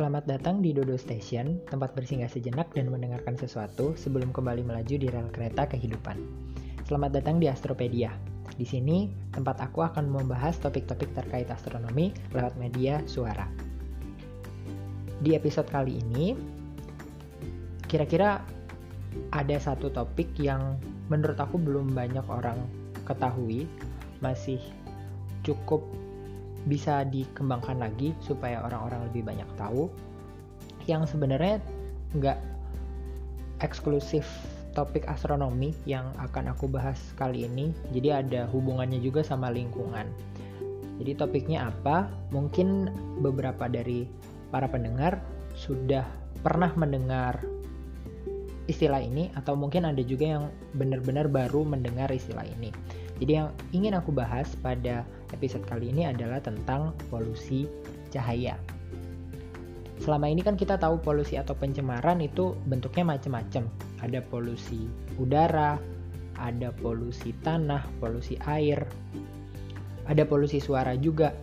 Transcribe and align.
Selamat 0.00 0.24
datang 0.24 0.64
di 0.64 0.72
Dodo 0.72 0.96
Station, 0.96 1.60
tempat 1.68 1.92
bersinggah 1.92 2.32
sejenak 2.32 2.72
dan 2.72 2.88
mendengarkan 2.88 3.36
sesuatu 3.36 3.92
sebelum 4.00 4.32
kembali 4.32 4.64
melaju 4.64 4.96
di 4.96 5.04
rel 5.04 5.28
kereta 5.28 5.68
kehidupan. 5.68 6.16
Selamat 6.88 7.20
datang 7.20 7.36
di 7.36 7.52
Astropedia. 7.52 8.08
Di 8.56 8.64
sini, 8.64 9.12
tempat 9.28 9.60
aku 9.60 9.84
akan 9.84 10.08
membahas 10.08 10.56
topik-topik 10.56 11.12
terkait 11.12 11.52
astronomi 11.52 12.16
lewat 12.32 12.56
media 12.56 13.04
suara. 13.04 13.44
Di 15.20 15.36
episode 15.36 15.68
kali 15.68 16.00
ini, 16.00 16.32
kira-kira 17.84 18.40
ada 19.36 19.56
satu 19.60 19.92
topik 19.92 20.32
yang 20.40 20.80
menurut 21.12 21.36
aku 21.36 21.60
belum 21.60 21.92
banyak 21.92 22.24
orang 22.24 22.56
ketahui, 23.04 23.68
masih 24.24 24.64
cukup 25.44 25.84
bisa 26.68 27.06
dikembangkan 27.08 27.80
lagi 27.80 28.12
supaya 28.20 28.60
orang-orang 28.64 29.06
lebih 29.12 29.22
banyak 29.24 29.48
tahu. 29.56 29.88
Yang 30.84 31.16
sebenarnya 31.16 31.62
nggak 32.16 32.38
eksklusif 33.60 34.26
topik 34.72 35.04
astronomi 35.10 35.74
yang 35.84 36.10
akan 36.18 36.52
aku 36.52 36.70
bahas 36.70 36.98
kali 37.16 37.46
ini. 37.46 37.72
Jadi 37.92 38.08
ada 38.10 38.40
hubungannya 38.50 39.00
juga 39.02 39.24
sama 39.24 39.50
lingkungan. 39.50 40.06
Jadi 41.00 41.16
topiknya 41.16 41.72
apa? 41.72 42.12
Mungkin 42.28 42.92
beberapa 43.24 43.66
dari 43.66 44.04
para 44.52 44.68
pendengar 44.68 45.16
sudah 45.56 46.04
pernah 46.44 46.72
mendengar 46.76 47.40
istilah 48.68 49.02
ini 49.02 49.34
atau 49.34 49.58
mungkin 49.58 49.82
ada 49.82 49.98
juga 50.04 50.38
yang 50.38 50.44
benar-benar 50.78 51.26
baru 51.26 51.66
mendengar 51.66 52.12
istilah 52.12 52.46
ini. 52.46 52.70
Jadi 53.18 53.32
yang 53.32 53.48
ingin 53.74 53.98
aku 53.98 54.14
bahas 54.14 54.48
pada 54.62 55.02
episode 55.32 55.64
kali 55.66 55.90
ini 55.90 56.06
adalah 56.06 56.42
tentang 56.42 56.94
polusi 57.08 57.66
cahaya. 58.10 58.58
Selama 60.00 60.32
ini 60.32 60.40
kan 60.40 60.56
kita 60.56 60.80
tahu 60.80 60.96
polusi 61.04 61.36
atau 61.36 61.52
pencemaran 61.52 62.24
itu 62.24 62.56
bentuknya 62.64 63.04
macam-macam. 63.04 63.68
Ada 64.00 64.24
polusi 64.24 64.88
udara, 65.20 65.76
ada 66.40 66.72
polusi 66.72 67.36
tanah, 67.44 67.84
polusi 68.00 68.40
air, 68.48 68.88
ada 70.08 70.24
polusi 70.24 70.56
suara 70.56 70.96
juga. 70.96 71.36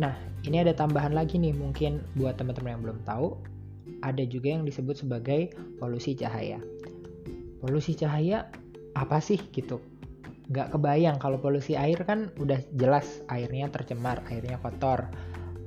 Nah, 0.00 0.16
ini 0.48 0.64
ada 0.64 0.72
tambahan 0.72 1.12
lagi 1.12 1.36
nih 1.36 1.52
mungkin 1.52 2.00
buat 2.16 2.40
teman-teman 2.40 2.80
yang 2.80 2.82
belum 2.88 3.00
tahu, 3.04 3.36
ada 4.00 4.24
juga 4.24 4.56
yang 4.56 4.64
disebut 4.64 5.04
sebagai 5.04 5.52
polusi 5.76 6.16
cahaya. 6.16 6.56
Polusi 7.60 7.92
cahaya 7.92 8.48
apa 8.96 9.20
sih 9.20 9.36
gitu? 9.52 9.76
Nggak 10.48 10.72
kebayang 10.72 11.20
kalau 11.20 11.36
polusi 11.36 11.76
air 11.76 12.00
kan 12.08 12.32
udah 12.40 12.56
jelas 12.72 13.20
airnya 13.28 13.68
tercemar, 13.68 14.24
airnya 14.32 14.56
kotor. 14.60 15.08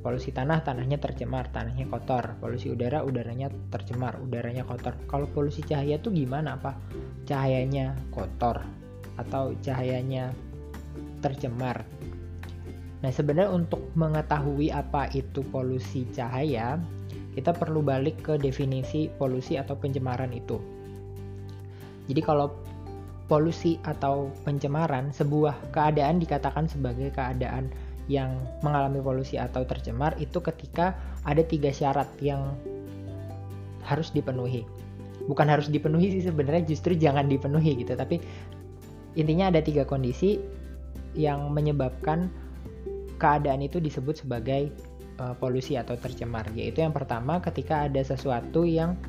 Polusi 0.01 0.33
tanah, 0.33 0.65
tanahnya 0.65 0.97
tercemar, 0.97 1.53
tanahnya 1.53 1.85
kotor. 1.85 2.33
Polusi 2.41 2.73
udara, 2.73 3.05
udaranya 3.05 3.53
tercemar, 3.69 4.17
udaranya 4.17 4.65
kotor. 4.65 4.97
Kalau 5.05 5.29
polusi 5.29 5.61
cahaya 5.61 6.01
tuh 6.01 6.09
gimana 6.09 6.57
apa? 6.57 6.73
Cahayanya 7.29 7.93
kotor 8.09 8.65
atau 9.21 9.53
cahayanya 9.61 10.33
tercemar. 11.21 11.85
Nah, 13.05 13.13
sebenarnya 13.13 13.53
untuk 13.53 13.93
mengetahui 13.93 14.73
apa 14.73 15.09
itu 15.13 15.45
polusi 15.53 16.09
cahaya, 16.09 16.81
kita 17.37 17.53
perlu 17.53 17.85
balik 17.85 18.25
ke 18.25 18.33
definisi 18.41 19.05
polusi 19.13 19.61
atau 19.61 19.77
pencemaran 19.77 20.33
itu. 20.33 20.57
Jadi 22.09 22.21
kalau 22.25 22.49
polusi 23.31 23.79
atau 23.87 24.27
pencemaran, 24.43 25.15
sebuah 25.15 25.71
keadaan 25.71 26.19
dikatakan 26.19 26.67
sebagai 26.67 27.15
keadaan 27.15 27.71
yang 28.11 28.35
mengalami 28.59 28.99
polusi 28.99 29.39
atau 29.39 29.63
tercemar 29.63 30.19
itu 30.19 30.43
ketika 30.43 30.99
ada 31.23 31.39
tiga 31.39 31.71
syarat 31.71 32.11
yang 32.19 32.51
harus 33.87 34.11
dipenuhi. 34.11 34.67
Bukan 35.31 35.47
harus 35.47 35.71
dipenuhi 35.71 36.19
sih 36.19 36.27
sebenarnya 36.27 36.67
justru 36.67 36.91
jangan 36.99 37.31
dipenuhi 37.31 37.79
gitu, 37.79 37.95
tapi 37.95 38.19
intinya 39.15 39.47
ada 39.47 39.63
tiga 39.63 39.87
kondisi 39.87 40.43
yang 41.15 41.55
menyebabkan 41.55 42.27
keadaan 43.15 43.63
itu 43.63 43.79
disebut 43.79 44.27
sebagai 44.27 44.75
uh, 45.23 45.31
polusi 45.39 45.79
atau 45.79 45.95
tercemar. 45.95 46.51
Yaitu 46.51 46.83
yang 46.83 46.91
pertama 46.91 47.39
ketika 47.39 47.87
ada 47.87 48.03
sesuatu 48.03 48.67
yang 48.67 48.99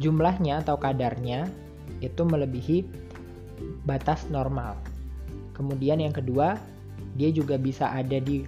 jumlahnya 0.00 0.64
atau 0.64 0.80
kadarnya 0.80 1.44
itu 2.02 2.22
melebihi 2.26 2.84
batas 3.86 4.26
normal. 4.28 4.74
Kemudian 5.54 6.02
yang 6.02 6.12
kedua, 6.12 6.58
dia 7.14 7.30
juga 7.30 7.56
bisa 7.60 7.92
ada 7.92 8.18
di 8.18 8.42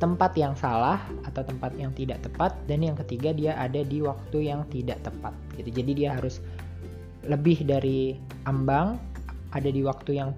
tempat 0.00 0.32
yang 0.32 0.56
salah 0.56 1.04
atau 1.28 1.44
tempat 1.44 1.76
yang 1.76 1.92
tidak 1.92 2.24
tepat 2.24 2.56
dan 2.64 2.80
yang 2.80 2.96
ketiga 2.96 3.36
dia 3.36 3.52
ada 3.60 3.84
di 3.84 4.00
waktu 4.00 4.48
yang 4.48 4.64
tidak 4.72 4.96
tepat 5.04 5.36
gitu. 5.60 5.68
Jadi 5.68 5.92
dia 5.92 6.16
harus 6.16 6.40
lebih 7.28 7.68
dari 7.68 8.16
ambang, 8.48 8.96
ada 9.52 9.68
di 9.68 9.84
waktu 9.84 10.16
yang 10.16 10.32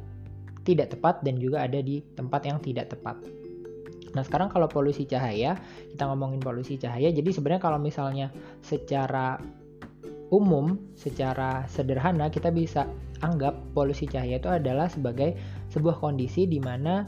tidak 0.67 0.91
tepat 0.95 1.23
dan 1.23 1.39
juga 1.39 1.63
ada 1.63 1.79
di 1.79 2.03
tempat 2.19 2.43
yang 2.43 2.59
tidak 2.59 2.91
tepat. 2.91 3.19
Nah, 4.13 4.23
sekarang 4.27 4.53
kalau 4.53 4.69
polusi 4.69 5.09
cahaya, 5.09 5.57
kita 5.95 6.05
ngomongin 6.05 6.43
polusi 6.43 6.77
cahaya. 6.77 7.09
Jadi 7.09 7.33
sebenarnya 7.33 7.63
kalau 7.65 7.81
misalnya 7.81 8.29
secara 8.61 9.41
umum 10.33 10.81
secara 10.97 11.69
sederhana 11.69 12.33
kita 12.33 12.49
bisa 12.49 12.89
anggap 13.21 13.55
polusi 13.77 14.09
cahaya 14.09 14.41
itu 14.41 14.49
adalah 14.49 14.89
sebagai 14.89 15.37
sebuah 15.69 16.01
kondisi 16.01 16.49
di 16.49 16.57
mana 16.59 17.05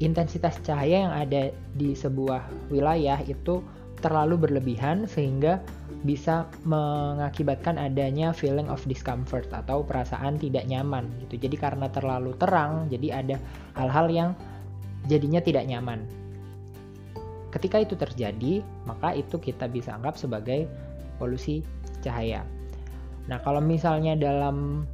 intensitas 0.00 0.56
cahaya 0.64 1.06
yang 1.06 1.14
ada 1.14 1.52
di 1.76 1.92
sebuah 1.92 2.72
wilayah 2.72 3.20
itu 3.28 3.60
terlalu 4.00 4.48
berlebihan 4.48 5.04
sehingga 5.08 5.60
bisa 6.04 6.44
mengakibatkan 6.68 7.80
adanya 7.80 8.32
feeling 8.32 8.68
of 8.68 8.84
discomfort 8.84 9.48
atau 9.52 9.80
perasaan 9.80 10.36
tidak 10.36 10.68
nyaman 10.68 11.08
gitu. 11.24 11.48
Jadi 11.48 11.56
karena 11.56 11.88
terlalu 11.88 12.36
terang, 12.36 12.86
jadi 12.92 13.24
ada 13.24 13.36
hal-hal 13.74 14.06
yang 14.12 14.30
jadinya 15.08 15.40
tidak 15.40 15.64
nyaman. 15.64 16.04
Ketika 17.50 17.80
itu 17.80 17.96
terjadi, 17.96 18.60
maka 18.84 19.16
itu 19.16 19.40
kita 19.40 19.64
bisa 19.64 19.96
anggap 19.96 20.20
sebagai 20.20 20.68
polusi 21.16 21.64
cahaya. 22.06 22.46
Nah, 23.26 23.42
kalau 23.42 23.58
misalnya 23.58 24.14
dalam 24.14 24.86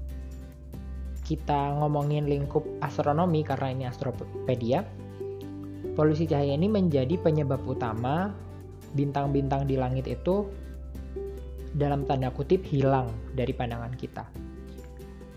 kita 1.22 1.76
ngomongin 1.78 2.24
lingkup 2.26 2.64
astronomi 2.80 3.44
karena 3.44 3.68
ini 3.70 3.84
astropedia, 3.84 4.88
polusi 5.94 6.24
cahaya 6.24 6.56
ini 6.56 6.66
menjadi 6.66 7.20
penyebab 7.20 7.60
utama 7.68 8.32
bintang-bintang 8.96 9.68
di 9.68 9.76
langit 9.76 10.08
itu 10.08 10.48
dalam 11.72 12.04
tanda 12.04 12.28
kutip 12.32 12.64
hilang 12.64 13.08
dari 13.32 13.52
pandangan 13.52 13.92
kita. 13.96 14.24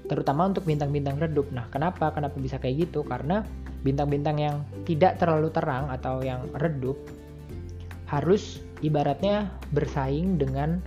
Terutama 0.05 0.51
untuk 0.51 0.67
bintang-bintang 0.67 1.17
redup. 1.17 1.49
Nah, 1.49 1.65
kenapa? 1.71 2.13
Kenapa 2.13 2.37
bisa 2.37 2.61
kayak 2.61 2.89
gitu? 2.89 3.01
Karena 3.01 3.41
bintang-bintang 3.81 4.37
yang 4.37 4.55
tidak 4.85 5.17
terlalu 5.17 5.49
terang 5.49 5.89
atau 5.89 6.21
yang 6.21 6.45
redup 6.57 6.97
harus 8.05 8.61
ibaratnya 8.85 9.49
bersaing 9.73 10.37
dengan 10.37 10.77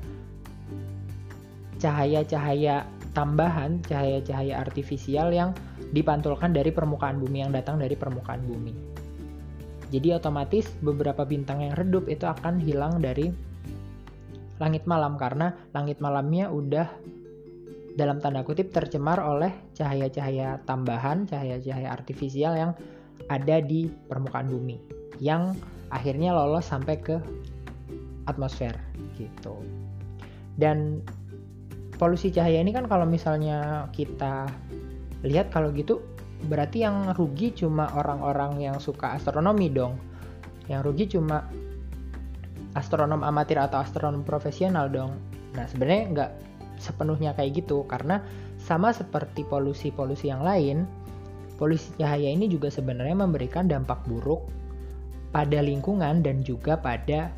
cahaya-cahaya 1.78 2.86
tambahan, 3.14 3.82
cahaya-cahaya 3.86 4.58
artifisial 4.58 5.30
yang 5.34 5.54
dipantulkan 5.94 6.52
dari 6.52 6.70
permukaan 6.70 7.18
bumi 7.18 7.46
yang 7.46 7.52
datang 7.54 7.80
dari 7.80 7.94
permukaan 7.94 8.44
bumi. 8.44 8.74
Jadi 9.88 10.12
otomatis 10.12 10.68
beberapa 10.84 11.24
bintang 11.24 11.64
yang 11.64 11.72
redup 11.72 12.12
itu 12.12 12.28
akan 12.28 12.60
hilang 12.60 13.00
dari 13.00 13.32
langit 14.60 14.84
malam 14.84 15.16
karena 15.16 15.54
langit 15.72 16.02
malamnya 16.02 16.52
udah 16.52 16.86
dalam 17.96 18.22
tanda 18.22 18.44
kutip 18.46 18.70
tercemar 18.70 19.18
oleh 19.18 19.50
cahaya-cahaya 19.74 20.62
tambahan, 20.68 21.26
cahaya-cahaya 21.26 21.88
artifisial 21.90 22.54
yang 22.54 22.72
ada 23.26 23.58
di 23.58 23.90
permukaan 24.06 24.46
bumi 24.46 24.78
yang 25.18 25.56
akhirnya 25.90 26.30
lolos 26.30 26.68
sampai 26.68 27.00
ke 27.00 27.16
atmosfer 28.30 28.76
gitu. 29.18 29.58
Dan 30.58 31.02
polusi 31.98 32.30
cahaya 32.30 32.62
ini 32.62 32.70
kan 32.70 32.86
kalau 32.86 33.04
misalnya 33.04 33.90
kita 33.90 34.46
lihat 35.26 35.50
kalau 35.50 35.74
gitu 35.74 36.00
berarti 36.46 36.86
yang 36.86 37.10
rugi 37.18 37.50
cuma 37.50 37.90
orang-orang 37.98 38.62
yang 38.62 38.78
suka 38.78 39.18
astronomi 39.18 39.66
dong. 39.68 39.98
Yang 40.70 40.80
rugi 40.86 41.04
cuma 41.18 41.42
astronom 42.78 43.26
amatir 43.26 43.58
atau 43.58 43.82
astronom 43.82 44.22
profesional 44.22 44.86
dong. 44.86 45.18
Nah 45.58 45.66
sebenarnya 45.66 46.04
nggak 46.14 46.30
sepenuhnya 46.78 47.34
kayak 47.34 47.66
gitu 47.66 47.82
karena 47.90 48.22
sama 48.62 48.94
seperti 48.94 49.42
polusi-polusi 49.42 50.30
yang 50.30 50.46
lain, 50.46 50.86
polusi 51.58 51.90
cahaya 51.98 52.30
ini 52.30 52.46
juga 52.46 52.70
sebenarnya 52.70 53.18
memberikan 53.18 53.66
dampak 53.66 53.98
buruk 54.06 54.46
pada 55.34 55.58
lingkungan 55.58 56.22
dan 56.22 56.46
juga 56.46 56.78
pada 56.78 57.34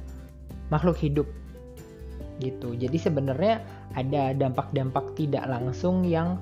makhluk 0.69 1.01
hidup 1.01 1.27
gitu. 2.41 2.73
Jadi 2.75 2.97
sebenarnya 2.97 3.61
ada 3.95 4.33
dampak-dampak 4.33 5.15
tidak 5.15 5.45
langsung 5.47 6.03
yang 6.09 6.41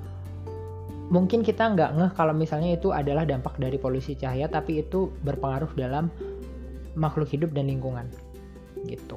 mungkin 1.09 1.41
kita 1.41 1.73
nggak 1.73 1.91
ngeh 1.97 2.13
kalau 2.13 2.37
misalnya 2.37 2.77
itu 2.77 2.93
adalah 2.93 3.25
dampak 3.25 3.57
dari 3.57 3.81
polusi 3.81 4.13
cahaya 4.13 4.45
tapi 4.45 4.85
itu 4.85 5.09
berpengaruh 5.25 5.73
dalam 5.73 6.13
makhluk 6.93 7.33
hidup 7.33 7.57
dan 7.57 7.73
lingkungan 7.73 8.05
gitu 8.85 9.17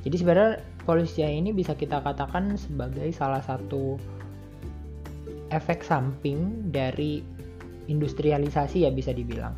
jadi 0.00 0.16
sebenarnya 0.16 0.52
polusi 0.88 1.20
cahaya 1.20 1.36
ini 1.36 1.52
bisa 1.52 1.76
kita 1.76 2.00
katakan 2.00 2.56
sebagai 2.56 3.12
salah 3.12 3.44
satu 3.44 4.00
efek 5.52 5.84
samping 5.84 6.72
dari 6.72 7.20
industrialisasi 7.92 8.88
ya 8.88 8.90
bisa 8.94 9.12
dibilang 9.12 9.52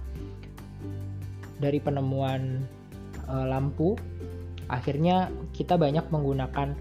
dari 1.62 1.78
penemuan 1.78 2.58
e, 3.30 3.34
lampu 3.46 3.94
akhirnya 4.72 5.28
kita 5.52 5.76
banyak 5.76 6.08
menggunakan 6.08 6.72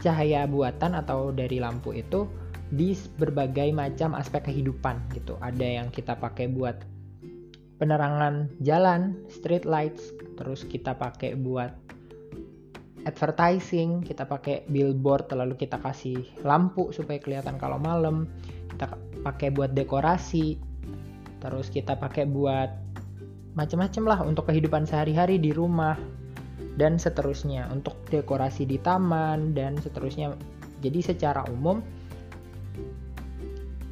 cahaya 0.00 0.48
buatan 0.48 0.96
atau 0.96 1.30
dari 1.34 1.60
lampu 1.60 1.92
itu 1.92 2.24
di 2.72 2.96
berbagai 3.20 3.68
macam 3.76 4.16
aspek 4.16 4.48
kehidupan 4.48 5.12
gitu. 5.12 5.36
Ada 5.44 5.82
yang 5.82 5.88
kita 5.92 6.16
pakai 6.16 6.48
buat 6.48 6.80
penerangan 7.76 8.50
jalan, 8.64 9.20
street 9.28 9.68
lights, 9.68 10.12
terus 10.40 10.64
kita 10.64 10.96
pakai 10.96 11.36
buat 11.38 11.72
advertising, 13.06 14.04
kita 14.04 14.26
pakai 14.26 14.66
billboard 14.68 15.30
lalu 15.32 15.54
kita 15.56 15.80
kasih 15.80 16.26
lampu 16.42 16.90
supaya 16.90 17.16
kelihatan 17.22 17.56
kalau 17.56 17.78
malam, 17.78 18.28
kita 18.74 18.98
pakai 19.24 19.48
buat 19.54 19.72
dekorasi, 19.72 20.58
terus 21.40 21.70
kita 21.72 21.96
pakai 21.96 22.26
buat 22.28 22.68
macam-macam 23.56 24.04
lah 24.06 24.20
untuk 24.26 24.50
kehidupan 24.50 24.84
sehari-hari 24.86 25.40
di 25.40 25.50
rumah 25.50 25.96
dan 26.78 26.98
seterusnya. 26.98 27.66
Untuk 27.70 27.94
dekorasi 28.10 28.64
di 28.66 28.78
taman 28.78 29.54
dan 29.54 29.78
seterusnya. 29.78 30.34
Jadi 30.78 31.00
secara 31.02 31.42
umum 31.50 31.82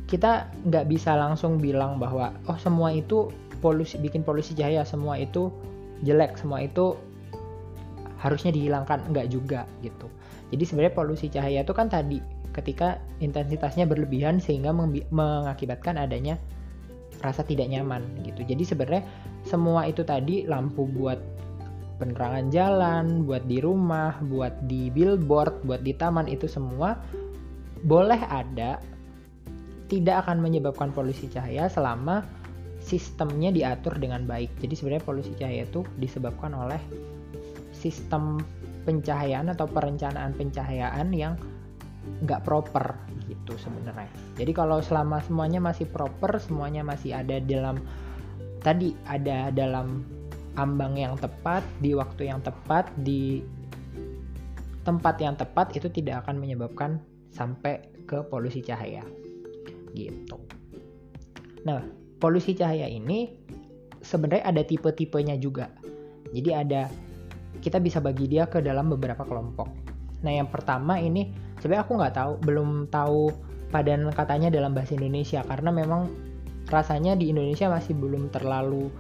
kita 0.07 0.47
nggak 0.63 0.87
bisa 0.87 1.19
langsung 1.19 1.59
bilang 1.59 1.99
bahwa 1.99 2.31
oh 2.47 2.55
semua 2.63 2.95
itu 2.95 3.27
polusi 3.59 3.99
bikin 3.99 4.23
polusi 4.23 4.55
cahaya 4.55 4.87
semua 4.87 5.19
itu 5.19 5.51
jelek 6.07 6.39
semua 6.39 6.63
itu 6.63 6.95
harusnya 8.23 8.55
dihilangkan. 8.55 9.03
Enggak 9.11 9.27
juga 9.35 9.67
gitu. 9.83 10.07
Jadi 10.55 10.63
sebenarnya 10.63 10.95
polusi 10.95 11.27
cahaya 11.27 11.67
itu 11.67 11.75
kan 11.75 11.91
tadi 11.91 12.23
ketika 12.55 13.03
intensitasnya 13.21 13.85
berlebihan 13.85 14.41
sehingga 14.41 14.73
mengakibatkan 15.13 16.01
adanya 16.01 16.41
rasa 17.21 17.43
tidak 17.43 17.69
nyaman 17.69 18.05
gitu. 18.25 18.47
Jadi 18.47 18.63
sebenarnya 18.65 19.05
semua 19.45 19.85
itu 19.89 20.07
tadi 20.07 20.47
lampu 20.49 20.89
buat 20.89 21.19
penerangan 21.97 22.53
jalan 22.53 23.25
buat 23.25 23.45
di 23.49 23.59
rumah 23.61 24.21
buat 24.29 24.69
di 24.69 24.93
billboard 24.93 25.65
buat 25.65 25.81
di 25.81 25.97
taman 25.97 26.29
itu 26.29 26.45
semua 26.45 27.01
boleh 27.85 28.21
ada 28.29 28.81
tidak 29.87 30.27
akan 30.27 30.43
menyebabkan 30.43 30.91
polusi 30.91 31.31
cahaya 31.31 31.71
selama 31.71 32.27
sistemnya 32.83 33.51
diatur 33.51 33.99
dengan 33.99 34.27
baik. 34.27 34.63
Jadi 34.63 34.75
sebenarnya 34.79 35.05
polusi 35.07 35.33
cahaya 35.35 35.67
itu 35.67 35.83
disebabkan 35.99 36.55
oleh 36.55 36.79
sistem 37.75 38.39
pencahayaan 38.87 39.51
atau 39.51 39.67
perencanaan 39.67 40.35
pencahayaan 40.35 41.11
yang 41.11 41.35
nggak 42.23 42.47
proper 42.47 42.95
gitu 43.27 43.59
sebenarnya. 43.59 44.07
Jadi 44.39 44.53
kalau 44.55 44.79
selama 44.79 45.19
semuanya 45.27 45.59
masih 45.59 45.91
proper, 45.91 46.39
semuanya 46.39 46.87
masih 46.87 47.19
ada 47.19 47.43
dalam 47.43 47.83
tadi 48.63 48.95
ada 49.07 49.51
dalam 49.51 50.07
ambang 50.57 50.97
yang 50.97 51.15
tepat, 51.21 51.63
di 51.81 51.93
waktu 51.93 52.33
yang 52.33 52.41
tepat, 52.41 52.89
di 53.01 53.45
tempat 54.87 55.19
yang 55.19 55.35
tepat 55.35 55.75
itu 55.75 55.91
tidak 55.91 56.25
akan 56.25 56.39
menyebabkan 56.39 57.03
sampai 57.35 57.83
ke 58.07 58.23
polusi 58.31 58.63
cahaya 58.63 59.03
gitu. 59.93 60.39
Nah, 61.67 61.83
polusi 62.23 62.55
cahaya 62.55 62.87
ini 62.87 63.35
sebenarnya 63.99 64.47
ada 64.47 64.63
tipe-tipenya 64.63 65.35
juga. 65.43 65.73
Jadi 66.31 66.51
ada 66.55 66.87
kita 67.59 67.83
bisa 67.83 67.99
bagi 67.99 68.31
dia 68.31 68.47
ke 68.47 68.63
dalam 68.63 68.87
beberapa 68.93 69.27
kelompok. 69.27 69.67
Nah, 70.23 70.33
yang 70.33 70.47
pertama 70.47 71.03
ini 71.03 71.35
sebenarnya 71.59 71.83
aku 71.83 71.93
nggak 71.99 72.15
tahu, 72.15 72.33
belum 72.47 72.69
tahu 72.89 73.35
padan 73.75 74.07
katanya 74.15 74.49
dalam 74.55 74.73
bahasa 74.73 74.95
Indonesia 74.95 75.43
karena 75.43 75.75
memang 75.75 76.07
rasanya 76.71 77.19
di 77.19 77.35
Indonesia 77.35 77.67
masih 77.67 77.99
belum 77.99 78.31
terlalu 78.31 78.91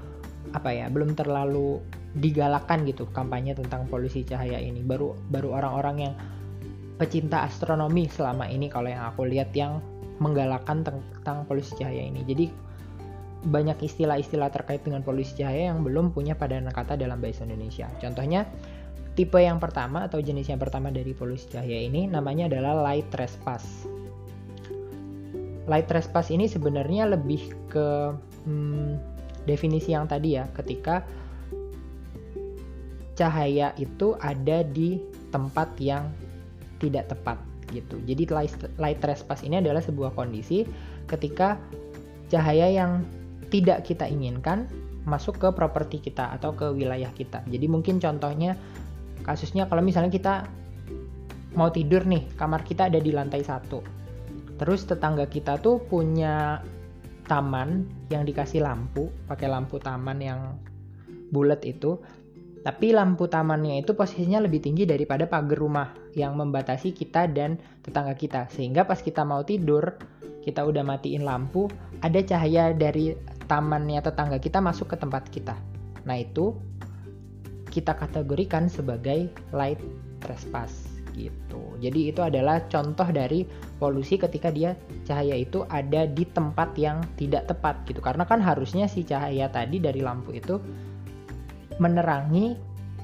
apa 0.52 0.70
ya, 0.70 0.86
belum 0.92 1.18
terlalu 1.18 1.80
digalakan 2.16 2.86
gitu 2.88 3.08
kampanye 3.12 3.56
tentang 3.56 3.88
polusi 3.90 4.22
cahaya 4.22 4.60
ini. 4.60 4.84
Baru 4.84 5.16
baru 5.30 5.56
orang-orang 5.56 5.96
yang 6.10 6.14
pecinta 6.96 7.44
astronomi 7.44 8.08
selama 8.08 8.48
ini 8.48 8.72
kalau 8.72 8.88
yang 8.88 9.04
aku 9.04 9.28
lihat 9.28 9.52
yang 9.52 9.84
menggalakkan 10.16 10.80
tentang 10.80 11.44
polusi 11.44 11.76
cahaya 11.76 12.08
ini. 12.08 12.24
Jadi 12.24 12.48
banyak 13.46 13.78
istilah-istilah 13.84 14.50
terkait 14.50 14.82
dengan 14.82 15.04
polusi 15.04 15.36
cahaya 15.38 15.70
yang 15.70 15.84
belum 15.84 16.10
punya 16.10 16.34
padanan 16.34 16.72
kata 16.72 16.96
dalam 16.96 17.20
bahasa 17.20 17.44
Indonesia. 17.44 17.86
Contohnya 18.00 18.48
tipe 19.14 19.38
yang 19.38 19.60
pertama 19.60 20.08
atau 20.08 20.18
jenis 20.20 20.48
yang 20.50 20.60
pertama 20.60 20.88
dari 20.92 21.12
polusi 21.12 21.48
cahaya 21.52 21.84
ini 21.84 22.08
namanya 22.08 22.48
adalah 22.48 22.80
light 22.80 23.06
trespass. 23.12 23.86
Light 25.66 25.86
trespass 25.90 26.32
ini 26.32 26.48
sebenarnya 26.48 27.10
lebih 27.10 27.52
ke 27.68 28.14
hmm, 28.46 29.15
definisi 29.46 29.94
yang 29.94 30.10
tadi 30.10 30.36
ya, 30.36 30.44
ketika 30.52 31.06
cahaya 33.16 33.72
itu 33.80 34.12
ada 34.20 34.60
di 34.60 35.00
tempat 35.32 35.72
yang 35.80 36.12
tidak 36.76 37.08
tepat 37.08 37.40
gitu. 37.72 37.98
Jadi 38.04 38.28
light, 38.30 38.52
light 38.76 39.00
trespass 39.00 39.42
ini 39.42 39.58
adalah 39.58 39.80
sebuah 39.80 40.12
kondisi 40.12 40.68
ketika 41.08 41.56
cahaya 42.28 42.68
yang 42.68 43.02
tidak 43.48 43.86
kita 43.86 44.04
inginkan 44.06 44.68
masuk 45.06 45.38
ke 45.38 45.48
properti 45.54 46.02
kita 46.02 46.34
atau 46.34 46.52
ke 46.52 46.66
wilayah 46.74 47.10
kita. 47.14 47.46
Jadi 47.46 47.66
mungkin 47.70 48.02
contohnya 48.02 48.58
kasusnya 49.22 49.70
kalau 49.70 49.80
misalnya 49.80 50.10
kita 50.10 50.34
mau 51.56 51.72
tidur 51.72 52.04
nih, 52.04 52.26
kamar 52.36 52.66
kita 52.66 52.92
ada 52.92 53.00
di 53.00 53.10
lantai 53.14 53.40
satu. 53.40 53.80
Terus 54.60 54.84
tetangga 54.84 55.24
kita 55.30 55.56
tuh 55.62 55.80
punya 55.80 56.60
taman 57.26 57.86
yang 58.08 58.22
dikasih 58.22 58.62
lampu, 58.62 59.10
pakai 59.26 59.50
lampu 59.50 59.82
taman 59.82 60.18
yang 60.22 60.40
bulat 61.30 61.62
itu. 61.66 61.98
Tapi 62.66 62.90
lampu 62.90 63.30
tamannya 63.30 63.86
itu 63.86 63.94
posisinya 63.94 64.42
lebih 64.42 64.58
tinggi 64.58 64.82
daripada 64.90 65.30
pagar 65.30 65.54
rumah 65.54 65.94
yang 66.18 66.34
membatasi 66.34 66.90
kita 66.90 67.30
dan 67.30 67.62
tetangga 67.86 68.18
kita. 68.18 68.50
Sehingga 68.50 68.82
pas 68.82 68.98
kita 68.98 69.22
mau 69.22 69.46
tidur, 69.46 69.94
kita 70.42 70.66
udah 70.66 70.82
matiin 70.82 71.22
lampu, 71.22 71.70
ada 72.02 72.18
cahaya 72.22 72.74
dari 72.74 73.14
tamannya 73.46 74.02
tetangga 74.02 74.42
kita 74.42 74.58
masuk 74.58 74.94
ke 74.94 74.96
tempat 74.98 75.30
kita. 75.30 75.54
Nah, 76.06 76.18
itu 76.18 76.58
kita 77.70 77.94
kategorikan 77.94 78.66
sebagai 78.66 79.30
light 79.54 79.78
trespass 80.22 80.86
gitu. 81.14 81.65
Jadi 81.78 82.10
itu 82.10 82.20
adalah 82.24 82.64
contoh 82.66 83.06
dari 83.12 83.44
polusi 83.76 84.16
ketika 84.16 84.48
dia 84.48 84.74
cahaya 85.04 85.36
itu 85.36 85.62
ada 85.68 86.08
di 86.08 86.24
tempat 86.28 86.72
yang 86.80 87.04
tidak 87.20 87.48
tepat 87.48 87.84
gitu. 87.84 88.00
Karena 88.00 88.24
kan 88.24 88.40
harusnya 88.40 88.88
si 88.88 89.04
cahaya 89.04 89.48
tadi 89.52 89.80
dari 89.80 90.00
lampu 90.00 90.32
itu 90.32 90.58
menerangi 91.76 92.56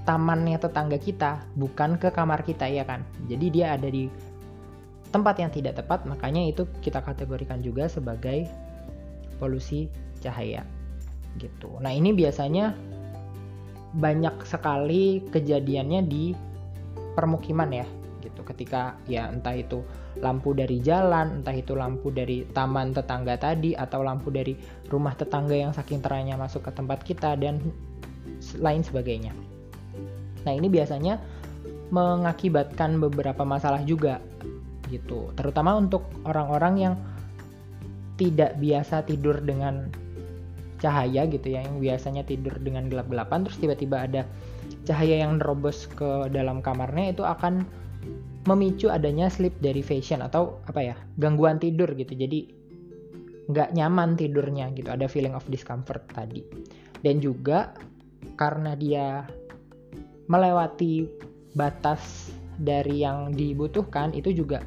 tamannya 0.03 0.59
tetangga 0.59 0.99
kita, 0.99 1.45
bukan 1.55 2.01
ke 2.01 2.11
kamar 2.11 2.43
kita 2.43 2.67
ya 2.67 2.83
kan. 2.83 3.07
Jadi 3.31 3.47
dia 3.53 3.77
ada 3.79 3.87
di 3.87 4.11
tempat 5.13 5.39
yang 5.39 5.53
tidak 5.53 5.79
tepat, 5.79 6.09
makanya 6.09 6.43
itu 6.49 6.65
kita 6.81 7.05
kategorikan 7.05 7.61
juga 7.61 7.87
sebagai 7.87 8.49
polusi 9.37 9.87
cahaya. 10.25 10.65
Gitu. 11.37 11.69
Nah, 11.79 11.93
ini 11.93 12.17
biasanya 12.17 12.73
banyak 13.93 14.49
sekali 14.49 15.21
kejadiannya 15.29 16.01
di 16.09 16.33
permukiman 17.13 17.69
ya, 17.69 17.87
gitu. 18.23 18.47
Ketika 18.47 18.97
ya 19.11 19.29
entah 19.29 19.53
itu 19.53 19.83
lampu 20.23 20.55
dari 20.55 20.79
jalan, 20.79 21.43
entah 21.43 21.53
itu 21.53 21.75
lampu 21.75 22.15
dari 22.15 22.47
taman 22.55 22.95
tetangga 22.95 23.35
tadi 23.37 23.75
atau 23.75 24.07
lampu 24.07 24.31
dari 24.31 24.55
rumah 24.87 25.13
tetangga 25.19 25.59
yang 25.59 25.75
saking 25.75 26.01
terangnya 26.01 26.39
masuk 26.39 26.65
ke 26.65 26.73
tempat 26.73 27.03
kita 27.03 27.35
dan 27.35 27.59
lain 28.63 28.83
sebagainya. 28.87 29.35
Nah, 30.47 30.53
ini 30.55 30.71
biasanya 30.71 31.19
mengakibatkan 31.93 32.97
beberapa 33.03 33.45
masalah 33.45 33.85
juga 33.85 34.23
gitu. 34.89 35.35
Terutama 35.37 35.77
untuk 35.77 36.09
orang-orang 36.25 36.75
yang 36.79 36.95
tidak 38.17 38.57
biasa 38.61 39.05
tidur 39.05 39.41
dengan 39.43 39.89
cahaya 40.83 41.25
gitu 41.31 41.55
ya, 41.55 41.63
yang 41.63 41.79
biasanya 41.79 42.27
tidur 42.27 42.59
dengan 42.59 42.91
gelap-gelapan 42.91 43.47
terus 43.47 43.59
tiba-tiba 43.63 44.03
ada 44.03 44.27
cahaya 44.83 45.23
yang 45.23 45.39
nerobos 45.39 45.87
ke 45.95 46.27
dalam 46.35 46.59
kamarnya 46.59 47.15
itu 47.15 47.23
akan 47.23 47.63
memicu 48.47 48.91
adanya 48.91 49.31
sleep 49.31 49.55
deprivation 49.63 50.23
atau 50.25 50.59
apa 50.67 50.81
ya 50.83 50.97
gangguan 51.19 51.63
tidur 51.63 51.95
gitu 51.95 52.15
jadi 52.15 52.51
nggak 53.51 53.75
nyaman 53.75 54.19
tidurnya 54.19 54.71
gitu 54.75 54.91
ada 54.91 55.07
feeling 55.07 55.35
of 55.35 55.47
discomfort 55.51 56.03
tadi 56.11 56.43
dan 57.03 57.19
juga 57.19 57.75
karena 58.39 58.75
dia 58.79 59.27
melewati 60.31 61.07
batas 61.53 62.33
dari 62.59 63.03
yang 63.03 63.35
dibutuhkan 63.35 64.15
itu 64.15 64.31
juga 64.33 64.63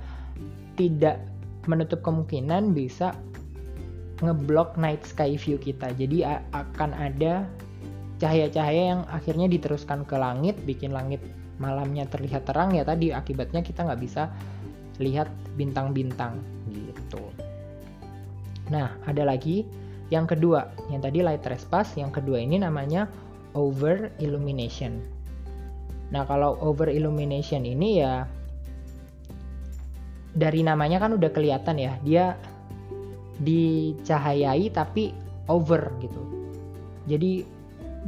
tidak 0.76 1.24
menutup 1.66 2.04
kemungkinan 2.04 2.76
bisa 2.76 3.16
ngeblok 4.24 4.80
night 4.80 5.04
sky 5.04 5.36
view 5.36 5.60
kita. 5.60 5.92
Jadi 5.96 6.24
akan 6.54 6.92
ada 6.96 7.48
cahaya-cahaya 8.22 8.96
yang 8.96 9.02
akhirnya 9.12 9.52
diteruskan 9.52 10.08
ke 10.08 10.16
langit 10.16 10.56
bikin 10.64 10.96
langit 10.96 11.20
malamnya 11.62 12.08
terlihat 12.08 12.48
terang 12.48 12.76
ya 12.76 12.84
tadi 12.84 13.16
akibatnya 13.16 13.64
kita 13.64 13.88
nggak 13.88 14.02
bisa 14.02 14.32
lihat 15.00 15.28
bintang-bintang 15.60 16.40
gitu. 16.72 17.22
Nah 18.72 18.96
ada 19.08 19.24
lagi 19.28 19.68
yang 20.14 20.30
kedua 20.30 20.70
yang 20.94 21.02
tadi 21.02 21.26
light 21.26 21.42
trespass 21.42 21.98
yang 21.98 22.14
kedua 22.14 22.38
ini 22.38 22.62
namanya 22.62 23.10
over 23.58 24.14
illumination 24.22 25.02
nah 26.14 26.22
kalau 26.22 26.54
over 26.62 26.86
illumination 26.86 27.66
ini 27.66 28.06
ya 28.06 28.30
dari 30.38 30.62
namanya 30.62 31.02
kan 31.02 31.18
udah 31.18 31.32
kelihatan 31.34 31.82
ya 31.82 31.98
dia 32.06 32.38
dicahayai 33.40 34.68
tapi 34.72 35.16
over 35.48 35.92
gitu. 36.04 36.22
Jadi 37.08 37.48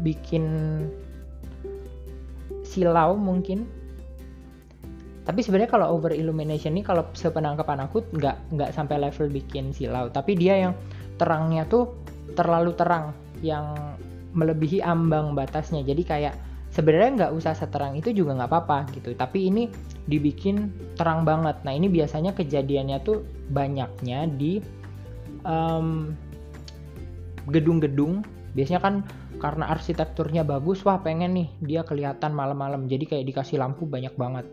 bikin 0.04 0.46
silau 2.77 3.17
mungkin. 3.17 3.65
Tapi 5.25 5.43
sebenarnya 5.43 5.67
kalau 5.67 5.98
over 5.98 6.13
illumination 6.13 6.77
ini 6.77 6.86
kalau 6.86 7.03
sepenangkapan 7.12 7.84
aku 7.84 8.05
nggak 8.15 8.53
nggak 8.53 8.69
sampai 8.72 9.01
level 9.01 9.27
bikin 9.34 9.74
silau. 9.74 10.07
Tapi 10.13 10.38
dia 10.38 10.69
yang 10.69 10.74
terangnya 11.17 11.65
tuh 11.65 11.98
terlalu 12.38 12.77
terang 12.77 13.12
yang 13.41 13.75
melebihi 14.38 14.79
ambang 14.86 15.34
batasnya. 15.34 15.81
Jadi 15.84 16.05
kayak 16.05 16.34
sebenarnya 16.72 17.12
nggak 17.25 17.34
usah 17.36 17.57
seterang 17.57 17.98
itu 18.00 18.15
juga 18.15 18.39
nggak 18.39 18.50
apa-apa 18.53 18.88
gitu. 18.96 19.12
Tapi 19.17 19.51
ini 19.51 19.67
dibikin 20.07 20.72
terang 20.96 21.27
banget. 21.27 21.60
Nah 21.67 21.75
ini 21.75 21.91
biasanya 21.91 22.31
kejadiannya 22.31 23.01
tuh 23.03 23.25
banyaknya 23.51 24.31
di 24.31 24.63
gedung 25.43 26.15
gedung-gedung. 27.51 28.24
Biasanya 28.55 28.79
kan 28.79 29.03
karena 29.38 29.70
arsitekturnya 29.70 30.41
bagus 30.41 30.82
wah 30.82 30.98
pengen 30.98 31.38
nih 31.38 31.50
dia 31.62 31.82
kelihatan 31.86 32.34
malam-malam. 32.34 32.89
Jadi 32.89 33.06
kayak 33.06 33.25
dikasih 33.29 33.62
lampu 33.62 33.86
banyak 33.86 34.13
banget. 34.17 34.46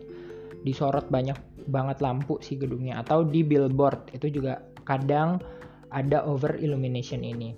Disorot 0.61 1.09
banyak 1.09 1.37
banget 1.65 1.97
lampu 2.05 2.37
si 2.41 2.57
gedungnya. 2.57 3.01
Atau 3.01 3.25
di 3.25 3.41
billboard 3.41 4.13
itu 4.13 4.29
juga 4.29 4.61
kadang 4.85 5.41
ada 5.89 6.21
over 6.29 6.61
illumination 6.61 7.25
ini. 7.25 7.57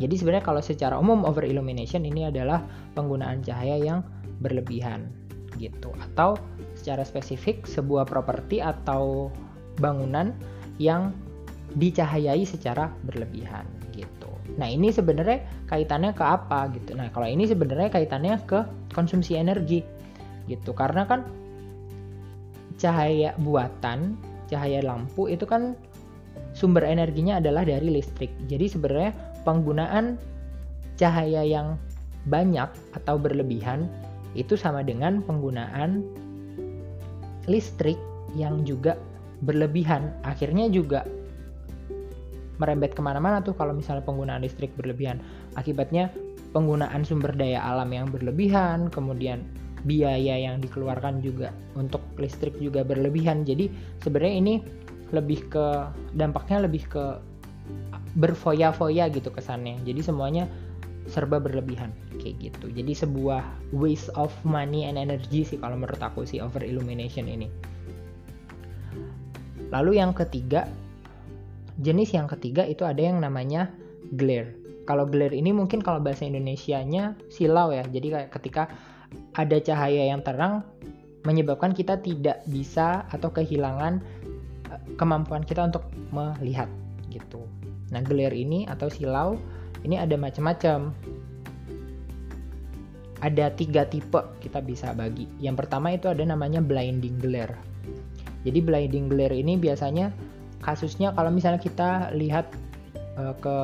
Jadi 0.00 0.14
sebenarnya 0.16 0.44
kalau 0.44 0.62
secara 0.64 0.96
umum 0.96 1.22
over 1.28 1.44
illumination 1.44 2.02
ini 2.08 2.26
adalah 2.26 2.64
penggunaan 2.96 3.44
cahaya 3.44 3.76
yang 3.78 4.00
berlebihan 4.40 5.12
gitu. 5.60 5.92
Atau 6.00 6.40
secara 6.74 7.04
spesifik 7.04 7.68
sebuah 7.68 8.08
properti 8.08 8.64
atau 8.64 9.28
bangunan 9.78 10.32
yang 10.80 11.12
dicahayai 11.76 12.42
secara 12.48 12.90
berlebihan 13.06 13.83
gitu. 13.94 14.30
Nah 14.58 14.66
ini 14.66 14.90
sebenarnya 14.90 15.46
kaitannya 15.70 16.10
ke 16.12 16.24
apa 16.26 16.68
gitu. 16.74 16.98
Nah 16.98 17.08
kalau 17.14 17.30
ini 17.30 17.46
sebenarnya 17.46 17.94
kaitannya 17.94 18.42
ke 18.44 18.66
konsumsi 18.90 19.38
energi 19.38 19.86
gitu. 20.50 20.74
Karena 20.74 21.06
kan 21.06 21.24
cahaya 22.76 23.32
buatan, 23.38 24.18
cahaya 24.50 24.82
lampu 24.82 25.30
itu 25.30 25.46
kan 25.46 25.78
sumber 26.52 26.82
energinya 26.82 27.38
adalah 27.38 27.62
dari 27.62 27.88
listrik. 27.88 28.34
Jadi 28.50 28.66
sebenarnya 28.66 29.12
penggunaan 29.46 30.18
cahaya 30.98 31.46
yang 31.46 31.78
banyak 32.26 32.70
atau 32.96 33.16
berlebihan 33.20 33.86
itu 34.34 34.58
sama 34.58 34.82
dengan 34.82 35.22
penggunaan 35.22 36.02
listrik 37.46 37.98
yang 38.34 38.66
juga 38.66 38.98
berlebihan. 39.44 40.10
Akhirnya 40.26 40.66
juga 40.72 41.06
merembet 42.58 42.94
ke 42.94 43.02
mana-mana 43.02 43.42
tuh 43.42 43.54
kalau 43.56 43.74
misalnya 43.74 44.06
penggunaan 44.06 44.42
listrik 44.42 44.70
berlebihan. 44.78 45.18
Akibatnya 45.58 46.10
penggunaan 46.54 47.02
sumber 47.02 47.34
daya 47.34 47.62
alam 47.62 47.90
yang 47.90 48.10
berlebihan, 48.10 48.88
kemudian 48.90 49.42
biaya 49.84 50.40
yang 50.40 50.62
dikeluarkan 50.64 51.20
juga 51.20 51.52
untuk 51.76 52.00
listrik 52.16 52.56
juga 52.62 52.86
berlebihan. 52.86 53.44
Jadi 53.44 53.68
sebenarnya 54.00 54.34
ini 54.40 54.54
lebih 55.12 55.46
ke 55.52 55.66
dampaknya 56.16 56.64
lebih 56.64 56.88
ke 56.88 57.04
berfoya-foya 58.16 59.10
gitu 59.10 59.28
kesannya. 59.30 59.78
Jadi 59.82 60.00
semuanya 60.00 60.46
serba 61.04 61.36
berlebihan 61.36 61.92
kayak 62.16 62.40
gitu. 62.40 62.72
Jadi 62.72 62.92
sebuah 62.96 63.44
waste 63.76 64.08
of 64.16 64.32
money 64.46 64.88
and 64.88 64.96
energy 64.96 65.44
sih 65.44 65.60
kalau 65.60 65.76
menurut 65.76 66.00
aku 66.00 66.24
sih 66.24 66.40
over 66.40 66.64
illumination 66.64 67.28
ini. 67.28 67.50
Lalu 69.68 70.00
yang 70.00 70.16
ketiga 70.16 70.70
Jenis 71.82 72.14
yang 72.14 72.30
ketiga 72.30 72.62
itu 72.62 72.86
ada 72.86 73.02
yang 73.02 73.18
namanya 73.18 73.74
glare. 74.14 74.54
Kalau 74.84 75.08
glare 75.08 75.34
ini 75.34 75.50
mungkin 75.50 75.80
kalau 75.80 75.98
bahasa 75.98 76.28
Indonesia-nya 76.28 77.18
silau 77.32 77.72
ya. 77.72 77.82
Jadi 77.88 78.06
kayak 78.12 78.30
ketika 78.30 78.70
ada 79.34 79.56
cahaya 79.58 80.12
yang 80.12 80.20
terang 80.22 80.62
menyebabkan 81.24 81.72
kita 81.72 81.98
tidak 82.04 82.44
bisa 82.46 83.08
atau 83.08 83.32
kehilangan 83.32 83.98
eh, 84.70 84.80
kemampuan 85.00 85.42
kita 85.42 85.66
untuk 85.66 85.88
melihat 86.12 86.68
gitu. 87.08 87.42
Nah, 87.90 88.04
glare 88.04 88.36
ini 88.36 88.68
atau 88.68 88.86
silau 88.92 89.40
ini 89.82 89.98
ada 90.00 90.14
macam-macam. 90.14 90.92
Ada 93.24 93.56
tiga 93.56 93.88
tipe 93.88 94.20
kita 94.44 94.60
bisa 94.60 94.92
bagi. 94.92 95.24
Yang 95.40 95.64
pertama 95.64 95.96
itu 95.96 96.12
ada 96.12 96.20
namanya 96.28 96.60
blinding 96.60 97.16
glare. 97.24 97.56
Jadi 98.44 98.60
blinding 98.60 99.08
glare 99.08 99.32
ini 99.32 99.56
biasanya 99.56 100.12
kasusnya 100.64 101.12
kalau 101.12 101.28
misalnya 101.28 101.60
kita 101.60 102.08
lihat 102.16 102.48
uh, 103.20 103.36
ke 103.36 103.56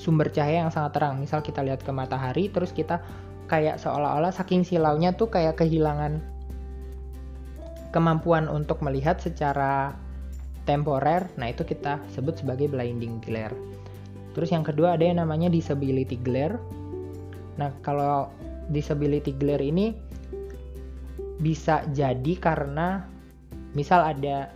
sumber 0.00 0.32
cahaya 0.32 0.64
yang 0.64 0.72
sangat 0.72 0.96
terang. 0.96 1.20
Misal 1.20 1.44
kita 1.44 1.60
lihat 1.60 1.84
ke 1.84 1.92
matahari 1.92 2.48
terus 2.48 2.72
kita 2.72 3.04
kayak 3.50 3.76
seolah-olah 3.76 4.32
saking 4.32 4.64
silaunya 4.64 5.12
tuh 5.12 5.28
kayak 5.28 5.60
kehilangan 5.60 6.24
kemampuan 7.92 8.48
untuk 8.48 8.80
melihat 8.80 9.20
secara 9.20 9.92
temporer. 10.64 11.28
Nah 11.36 11.52
itu 11.52 11.66
kita 11.66 12.00
sebut 12.14 12.40
sebagai 12.40 12.72
blinding 12.72 13.20
glare. 13.20 13.56
Terus 14.32 14.54
yang 14.54 14.64
kedua 14.64 14.96
ada 14.96 15.04
yang 15.04 15.20
namanya 15.20 15.50
disability 15.52 16.16
glare. 16.20 16.56
Nah 17.58 17.74
kalau 17.82 18.30
disability 18.70 19.34
glare 19.34 19.64
ini 19.64 19.96
bisa 21.38 21.82
jadi 21.94 22.34
karena 22.38 23.02
misal 23.72 24.02
ada 24.04 24.52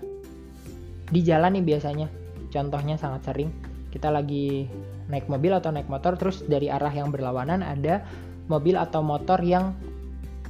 di 1.12 1.20
jalan 1.20 1.60
nih 1.60 1.64
biasanya. 1.76 2.08
Contohnya 2.48 2.96
sangat 2.96 3.28
sering. 3.28 3.52
Kita 3.92 4.08
lagi 4.08 4.64
naik 5.12 5.28
mobil 5.28 5.52
atau 5.52 5.68
naik 5.68 5.92
motor 5.92 6.16
terus 6.16 6.40
dari 6.48 6.72
arah 6.72 6.90
yang 6.90 7.12
berlawanan 7.12 7.60
ada 7.60 8.00
mobil 8.48 8.80
atau 8.80 9.04
motor 9.04 9.36
yang 9.44 9.76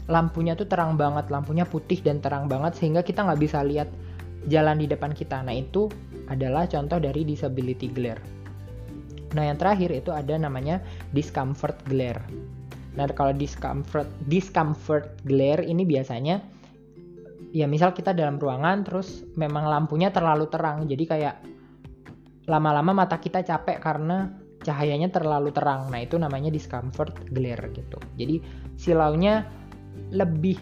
lampunya 0.07 0.54
tuh 0.54 0.66
terang 0.66 0.99
banget 0.99 1.31
lampunya 1.31 1.62
putih 1.66 1.99
dan 2.02 2.19
terang 2.19 2.50
banget 2.50 2.75
sehingga 2.78 3.07
kita 3.07 3.23
nggak 3.23 3.40
bisa 3.42 3.62
lihat 3.66 3.90
jalan 4.47 4.78
di 4.78 4.87
depan 4.87 5.11
kita. 5.14 5.42
Nah 5.42 5.54
itu 5.54 5.90
adalah 6.31 6.71
contoh 6.71 6.99
dari 7.02 7.26
disability 7.26 7.90
glare. 7.90 8.23
Nah 9.35 9.49
yang 9.50 9.59
terakhir 9.59 9.90
itu 9.90 10.11
ada 10.14 10.35
namanya 10.38 10.83
discomfort 11.14 11.78
glare. 11.87 12.23
Nah 12.95 13.09
kalau 13.14 13.35
discomfort 13.35 14.07
discomfort 14.26 15.23
glare 15.26 15.64
ini 15.66 15.87
biasanya 15.87 16.42
ya 17.53 17.69
misal 17.69 17.93
kita 17.93 18.17
dalam 18.17 18.41
ruangan 18.41 18.83
terus 18.83 19.23
memang 19.37 19.69
lampunya 19.69 20.09
terlalu 20.09 20.49
terang. 20.49 20.89
Jadi 20.89 21.05
kayak 21.05 21.37
lama-lama 22.49 23.05
mata 23.05 23.21
kita 23.21 23.45
capek 23.45 23.79
karena 23.79 24.33
cahayanya 24.65 25.13
terlalu 25.13 25.53
terang. 25.53 25.93
Nah 25.93 26.01
itu 26.01 26.17
namanya 26.17 26.49
discomfort 26.49 27.13
glare 27.31 27.69
gitu. 27.77 28.01
Jadi 28.17 28.41
silaunya 28.81 29.45
lebih 30.11 30.57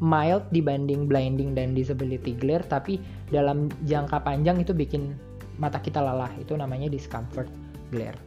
mild 0.00 0.48
dibanding 0.48 1.04
blinding 1.04 1.52
dan 1.52 1.76
disability 1.76 2.32
glare 2.32 2.64
tapi 2.64 2.96
dalam 3.28 3.68
jangka 3.84 4.24
panjang 4.24 4.56
itu 4.64 4.72
bikin 4.72 5.12
mata 5.60 5.76
kita 5.76 6.00
lelah. 6.00 6.32
Itu 6.40 6.56
namanya 6.56 6.88
discomfort 6.88 7.52
glare. 7.92 8.18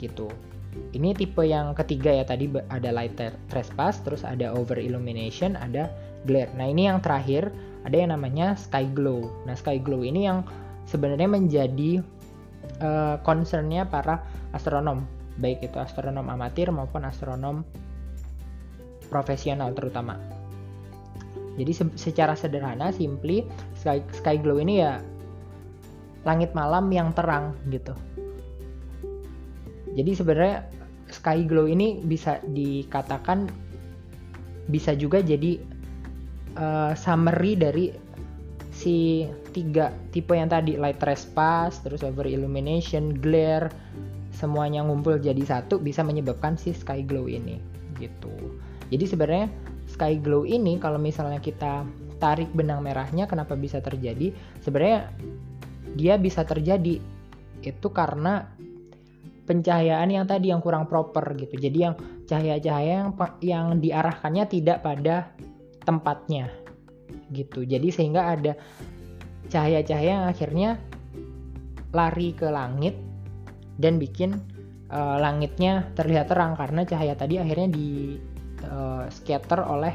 Gitu 0.00 0.53
ini 0.94 1.14
tipe 1.14 1.42
yang 1.42 1.74
ketiga 1.74 2.10
ya 2.10 2.24
tadi 2.26 2.50
ada 2.70 2.90
light 2.94 3.18
trespass 3.50 3.98
terus 4.02 4.22
ada 4.22 4.54
over 4.54 4.78
illumination 4.78 5.58
ada 5.58 5.90
glare. 6.24 6.50
Nah 6.56 6.70
ini 6.70 6.88
yang 6.88 7.02
terakhir 7.02 7.52
ada 7.84 7.96
yang 7.96 8.10
namanya 8.14 8.56
sky 8.56 8.86
glow. 8.90 9.28
Nah 9.44 9.54
sky 9.58 9.78
glow 9.82 10.02
ini 10.02 10.26
yang 10.26 10.46
sebenarnya 10.88 11.28
menjadi 11.28 12.00
uh, 12.80 13.20
concernnya 13.22 13.84
para 13.84 14.24
astronom, 14.56 15.04
baik 15.38 15.62
itu 15.66 15.76
astronom 15.76 16.26
amatir 16.30 16.72
maupun 16.72 17.04
astronom 17.04 17.62
profesional 19.12 19.70
terutama. 19.76 20.16
Jadi 21.54 21.70
se 21.70 21.84
secara 21.94 22.34
sederhana, 22.34 22.90
simply 22.90 23.46
sky, 23.78 24.02
sky 24.10 24.36
glow 24.40 24.58
ini 24.58 24.82
ya 24.82 24.98
langit 26.24 26.50
malam 26.56 26.88
yang 26.90 27.12
terang 27.14 27.54
gitu. 27.68 27.94
Jadi 29.94 30.10
sebenarnya 30.14 30.66
sky 31.10 31.46
glow 31.46 31.70
ini 31.70 32.02
bisa 32.02 32.42
dikatakan 32.42 33.46
bisa 34.66 34.96
juga 34.96 35.20
jadi 35.20 35.60
uh, 36.56 36.92
summary 36.96 37.54
dari 37.54 37.92
si 38.74 39.28
tiga 39.54 39.94
tipe 40.10 40.34
yang 40.34 40.50
tadi 40.50 40.74
light 40.74 40.98
trespass, 40.98 41.78
terus 41.86 42.02
over 42.02 42.26
illumination, 42.26 43.14
glare, 43.14 43.70
semuanya 44.34 44.82
ngumpul 44.82 45.22
jadi 45.22 45.40
satu 45.46 45.78
bisa 45.78 46.02
menyebabkan 46.02 46.58
si 46.58 46.74
sky 46.74 47.06
glow 47.06 47.30
ini 47.30 47.62
gitu. 48.02 48.34
Jadi 48.90 49.04
sebenarnya 49.06 49.46
sky 49.86 50.18
glow 50.18 50.42
ini 50.42 50.82
kalau 50.82 50.98
misalnya 50.98 51.38
kita 51.38 51.86
tarik 52.18 52.50
benang 52.50 52.82
merahnya 52.82 53.30
kenapa 53.30 53.54
bisa 53.54 53.78
terjadi? 53.78 54.34
Sebenarnya 54.58 55.12
dia 55.94 56.18
bisa 56.18 56.42
terjadi 56.42 56.98
itu 57.62 57.88
karena 57.94 58.50
pencahayaan 59.44 60.08
yang 60.08 60.24
tadi 60.24 60.50
yang 60.50 60.64
kurang 60.64 60.88
proper 60.88 61.36
gitu. 61.36 61.56
Jadi 61.56 61.78
yang 61.78 61.94
cahaya-cahaya 62.24 63.04
yang 63.04 63.12
yang 63.44 63.66
diarahkannya 63.80 64.44
tidak 64.48 64.80
pada 64.80 65.32
tempatnya 65.84 66.48
gitu. 67.32 67.62
Jadi 67.64 67.88
sehingga 67.92 68.32
ada 68.32 68.56
cahaya-cahaya 69.52 70.10
yang 70.24 70.26
akhirnya 70.26 70.70
lari 71.94 72.34
ke 72.34 72.48
langit 72.50 72.96
dan 73.78 74.00
bikin 74.00 74.40
uh, 74.90 75.20
langitnya 75.20 75.86
terlihat 75.94 76.32
terang 76.32 76.58
karena 76.58 76.82
cahaya 76.82 77.14
tadi 77.14 77.38
akhirnya 77.38 77.68
di 77.70 78.18
uh, 78.66 79.06
scatter 79.12 79.62
oleh 79.62 79.94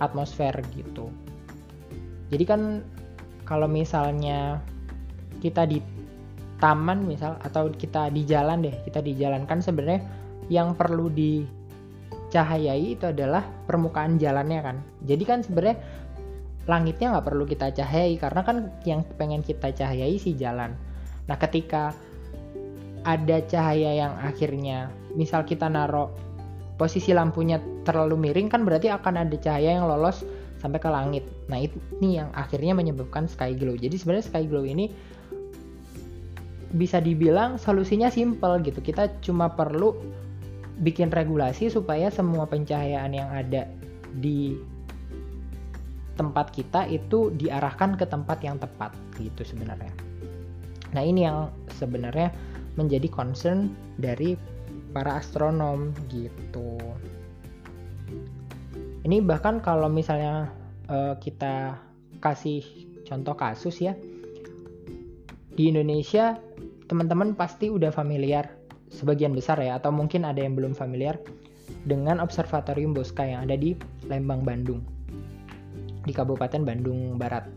atmosfer 0.00 0.54
gitu. 0.72 1.10
Jadi 2.32 2.44
kan 2.48 2.80
kalau 3.44 3.68
misalnya 3.68 4.64
kita 5.44 5.68
di 5.68 5.78
taman 6.64 7.04
misal 7.04 7.36
atau 7.44 7.68
kita 7.68 8.08
di 8.08 8.24
jalan 8.24 8.64
deh, 8.64 8.72
kita 8.88 9.04
di 9.04 9.12
jalan 9.20 9.44
kan 9.44 9.60
sebenarnya 9.60 10.00
yang 10.48 10.72
perlu 10.72 11.12
dicahayai 11.12 12.96
itu 12.96 13.12
adalah 13.12 13.44
permukaan 13.68 14.16
jalannya 14.16 14.64
kan. 14.64 14.76
Jadi 15.04 15.24
kan 15.28 15.44
sebenarnya 15.44 15.76
langitnya 16.64 17.12
nggak 17.12 17.26
perlu 17.28 17.44
kita 17.44 17.68
cahayai 17.68 18.16
karena 18.16 18.40
kan 18.40 18.72
yang 18.88 19.04
pengen 19.20 19.44
kita 19.44 19.76
cahayai 19.76 20.16
si 20.16 20.32
jalan. 20.40 20.72
Nah 21.28 21.36
ketika 21.36 21.92
ada 23.04 23.44
cahaya 23.44 24.08
yang 24.08 24.16
akhirnya 24.24 24.88
misal 25.12 25.44
kita 25.44 25.68
naruh 25.68 26.08
posisi 26.80 27.12
lampunya 27.12 27.60
terlalu 27.84 28.16
miring 28.16 28.48
kan 28.48 28.64
berarti 28.64 28.88
akan 28.88 29.28
ada 29.28 29.36
cahaya 29.36 29.76
yang 29.76 29.84
lolos 29.84 30.24
sampai 30.64 30.80
ke 30.80 30.88
langit. 30.88 31.28
Nah 31.52 31.60
ini 31.60 32.24
yang 32.24 32.32
akhirnya 32.32 32.72
menyebabkan 32.72 33.28
sky 33.28 33.52
glow. 33.52 33.76
Jadi 33.76 34.00
sebenarnya 34.00 34.32
sky 34.32 34.48
glow 34.48 34.64
ini 34.64 34.88
bisa 36.74 36.98
dibilang 36.98 37.56
solusinya 37.56 38.10
simple 38.10 38.60
gitu. 38.66 38.82
Kita 38.82 39.22
cuma 39.22 39.54
perlu 39.54 39.94
bikin 40.82 41.14
regulasi 41.14 41.70
supaya 41.70 42.10
semua 42.10 42.50
pencahayaan 42.50 43.14
yang 43.14 43.30
ada 43.30 43.70
di 44.18 44.58
tempat 46.14 46.50
kita 46.50 46.86
itu 46.90 47.30
diarahkan 47.34 47.98
ke 47.98 48.06
tempat 48.06 48.38
yang 48.42 48.58
tepat 48.58 48.94
gitu 49.18 49.42
sebenarnya. 49.46 49.90
Nah, 50.94 51.02
ini 51.02 51.26
yang 51.26 51.50
sebenarnya 51.74 52.30
menjadi 52.78 53.06
concern 53.10 53.74
dari 53.98 54.38
para 54.94 55.18
astronom 55.18 55.90
gitu. 56.06 56.78
Ini 59.02 59.20
bahkan 59.26 59.58
kalau 59.58 59.90
misalnya 59.90 60.54
uh, 60.86 61.18
kita 61.18 61.78
kasih 62.22 62.62
contoh 63.04 63.34
kasus 63.34 63.82
ya. 63.82 63.98
Di 65.54 65.70
Indonesia 65.70 66.38
teman-teman 66.86 67.32
pasti 67.32 67.72
udah 67.72 67.88
familiar 67.88 68.52
sebagian 68.92 69.32
besar 69.32 69.58
ya 69.58 69.80
atau 69.80 69.90
mungkin 69.90 70.28
ada 70.28 70.38
yang 70.44 70.54
belum 70.54 70.76
familiar 70.76 71.18
dengan 71.88 72.20
Observatorium 72.20 72.92
Bosca 72.92 73.24
yang 73.24 73.48
ada 73.48 73.56
di 73.56 73.72
Lembang 74.06 74.44
Bandung 74.44 74.84
di 76.04 76.12
Kabupaten 76.12 76.62
Bandung 76.62 77.16
Barat. 77.16 77.48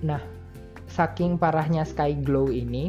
Nah, 0.00 0.20
saking 0.88 1.36
parahnya 1.36 1.84
sky 1.84 2.16
glow 2.16 2.48
ini 2.48 2.88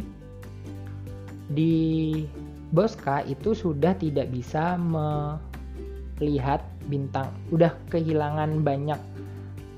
di 1.52 2.24
Bosca 2.72 3.22
itu 3.28 3.54
sudah 3.54 3.94
tidak 3.96 4.32
bisa 4.32 4.80
melihat 4.80 6.64
bintang, 6.88 7.30
udah 7.52 7.76
kehilangan 7.92 8.64
banyak 8.64 9.00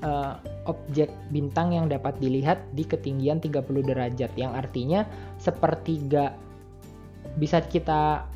uh, 0.04 0.38
objek 0.68 1.08
bintang 1.32 1.72
yang 1.74 1.86
dapat 1.86 2.16
dilihat 2.20 2.60
di 2.74 2.84
ketinggian 2.84 3.40
30 3.42 3.64
derajat 3.64 4.32
yang 4.36 4.52
artinya 4.54 5.06
sepertiga 5.40 6.34
bisa 7.38 7.62
kita 7.64 8.26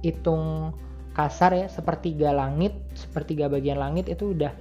hitung 0.00 0.72
kasar 1.16 1.56
ya 1.56 1.66
sepertiga 1.72 2.32
langit 2.32 2.76
sepertiga 2.92 3.48
bagian 3.48 3.80
langit 3.80 4.08
itu 4.12 4.36
udah 4.36 4.52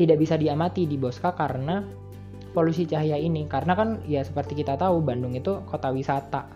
tidak 0.00 0.16
bisa 0.16 0.40
diamati 0.40 0.88
di 0.88 0.96
Bosca 0.96 1.36
karena 1.36 1.84
polusi 2.56 2.88
cahaya 2.88 3.20
ini. 3.20 3.44
Karena 3.44 3.76
kan 3.76 4.00
ya 4.08 4.24
seperti 4.24 4.56
kita 4.56 4.80
tahu 4.80 5.04
Bandung 5.04 5.36
itu 5.36 5.60
kota 5.68 5.92
wisata 5.92 6.48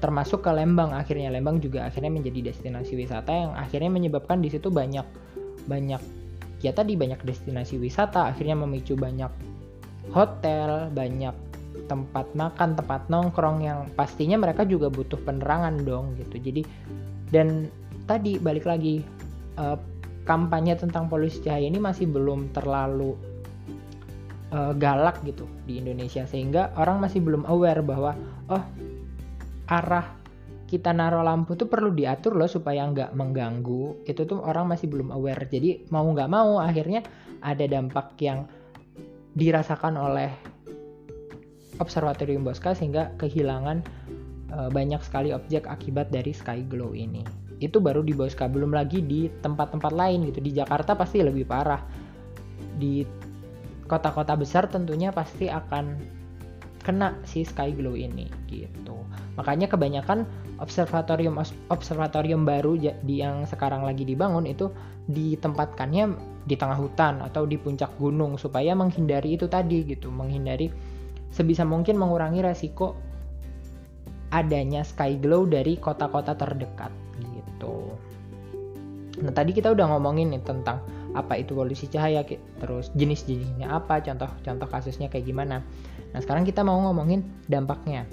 termasuk 0.00 0.44
ke 0.44 0.52
Lembang. 0.52 0.92
Akhirnya 0.92 1.32
Lembang 1.32 1.56
juga 1.60 1.88
akhirnya 1.88 2.12
menjadi 2.12 2.52
destinasi 2.52 2.96
wisata 2.96 3.32
yang 3.32 3.52
akhirnya 3.56 3.88
menyebabkan 3.88 4.44
di 4.44 4.52
situ 4.52 4.68
banyak 4.68 5.04
banyak 5.64 6.00
ya 6.60 6.72
tadi 6.76 6.96
banyak 6.96 7.24
destinasi 7.24 7.80
wisata 7.80 8.32
akhirnya 8.32 8.56
memicu 8.56 8.96
banyak 8.96 9.32
hotel 10.12 10.92
banyak 10.92 11.32
tempat 11.86 12.26
makan 12.38 12.78
tempat 12.78 13.10
nongkrong 13.10 13.66
yang 13.66 13.90
pastinya 13.98 14.38
mereka 14.38 14.62
juga 14.62 14.86
butuh 14.86 15.18
penerangan 15.26 15.82
dong 15.82 16.14
gitu. 16.18 16.38
Jadi 16.38 16.62
dan 17.34 17.66
tadi 18.06 18.38
balik 18.38 18.66
lagi 18.66 19.02
uh, 19.58 19.78
kampanye 20.26 20.78
tentang 20.78 21.10
polusi 21.10 21.42
cahaya 21.42 21.66
ini 21.66 21.82
masih 21.82 22.06
belum 22.06 22.54
terlalu 22.54 23.18
uh, 24.54 24.70
galak 24.78 25.18
gitu 25.26 25.46
di 25.66 25.82
Indonesia 25.82 26.26
sehingga 26.26 26.70
orang 26.78 27.02
masih 27.02 27.22
belum 27.22 27.46
aware 27.50 27.82
bahwa 27.82 28.14
oh 28.50 28.62
arah 29.70 30.19
kita 30.70 30.94
naruh 30.94 31.26
lampu 31.26 31.58
tuh 31.58 31.66
perlu 31.66 31.90
diatur 31.90 32.38
loh 32.38 32.46
supaya 32.46 32.86
nggak 32.86 33.10
mengganggu. 33.18 34.06
Itu 34.06 34.22
tuh 34.22 34.38
orang 34.46 34.70
masih 34.70 34.86
belum 34.86 35.10
aware. 35.10 35.50
Jadi 35.50 35.90
mau 35.90 36.06
nggak 36.06 36.30
mau 36.30 36.62
akhirnya 36.62 37.02
ada 37.42 37.66
dampak 37.66 38.14
yang 38.22 38.46
dirasakan 39.34 39.98
oleh 39.98 40.30
observatorium 41.82 42.46
Bosca 42.46 42.70
sehingga 42.70 43.10
kehilangan 43.18 43.82
e, 44.46 44.58
banyak 44.70 45.02
sekali 45.02 45.34
objek 45.34 45.66
akibat 45.66 46.14
dari 46.14 46.30
sky 46.30 46.62
glow 46.62 46.94
ini. 46.94 47.26
Itu 47.58 47.82
baru 47.82 48.06
di 48.06 48.14
Bosca 48.14 48.46
belum 48.46 48.70
lagi 48.70 49.02
di 49.02 49.26
tempat-tempat 49.26 49.90
lain 49.90 50.30
gitu. 50.30 50.38
Di 50.38 50.54
Jakarta 50.54 50.94
pasti 50.94 51.18
lebih 51.18 51.50
parah. 51.50 51.82
Di 52.78 53.02
kota-kota 53.90 54.38
besar 54.38 54.70
tentunya 54.70 55.10
pasti 55.10 55.50
akan 55.50 55.98
kena 56.86 57.18
si 57.26 57.42
sky 57.42 57.74
glow 57.74 57.98
ini 57.98 58.30
gitu. 58.46 58.94
Makanya 59.34 59.66
kebanyakan 59.66 60.24
observatorium 60.60 61.40
observatorium 61.72 62.44
baru 62.44 62.76
di 62.76 63.24
yang 63.24 63.48
sekarang 63.48 63.82
lagi 63.82 64.04
dibangun 64.04 64.44
itu 64.44 64.68
ditempatkannya 65.08 66.14
di 66.44 66.54
tengah 66.54 66.76
hutan 66.76 67.24
atau 67.24 67.48
di 67.48 67.56
puncak 67.56 67.96
gunung 67.96 68.36
supaya 68.36 68.76
menghindari 68.76 69.40
itu 69.40 69.48
tadi 69.48 69.82
gitu 69.88 70.12
menghindari 70.12 70.68
sebisa 71.32 71.64
mungkin 71.64 71.96
mengurangi 71.96 72.44
resiko 72.44 72.94
adanya 74.30 74.86
sky 74.86 75.18
glow 75.18 75.48
dari 75.48 75.74
kota-kota 75.80 76.38
terdekat 76.38 76.92
gitu. 77.18 77.90
Nah 79.20 79.32
tadi 79.34 79.50
kita 79.50 79.74
udah 79.74 79.90
ngomongin 79.96 80.30
nih 80.30 80.42
tentang 80.46 80.78
apa 81.10 81.42
itu 81.42 81.58
polusi 81.58 81.90
cahaya, 81.90 82.22
terus 82.62 82.94
jenis-jenisnya 82.94 83.66
apa, 83.66 83.98
contoh-contoh 83.98 84.70
kasusnya 84.70 85.10
kayak 85.10 85.26
gimana. 85.26 85.66
Nah 86.14 86.22
sekarang 86.22 86.46
kita 86.46 86.62
mau 86.62 86.78
ngomongin 86.78 87.26
dampaknya 87.50 88.06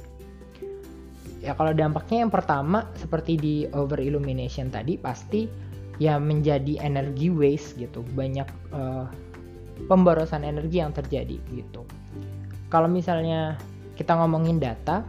ya 1.42 1.54
kalau 1.54 1.74
dampaknya 1.74 2.26
yang 2.26 2.34
pertama 2.34 2.90
seperti 2.98 3.34
di 3.38 3.56
over 3.74 4.02
illumination 4.02 4.74
tadi 4.74 4.98
pasti 4.98 5.46
ya 5.98 6.22
menjadi 6.22 6.82
energi 6.82 7.30
waste 7.30 7.78
gitu. 7.78 8.02
Banyak 8.02 8.50
uh, 8.74 9.06
pemborosan 9.86 10.42
energi 10.42 10.82
yang 10.82 10.94
terjadi 10.94 11.38
gitu. 11.54 11.86
Kalau 12.68 12.90
misalnya 12.90 13.58
kita 13.98 14.14
ngomongin 14.18 14.62
data 14.62 15.06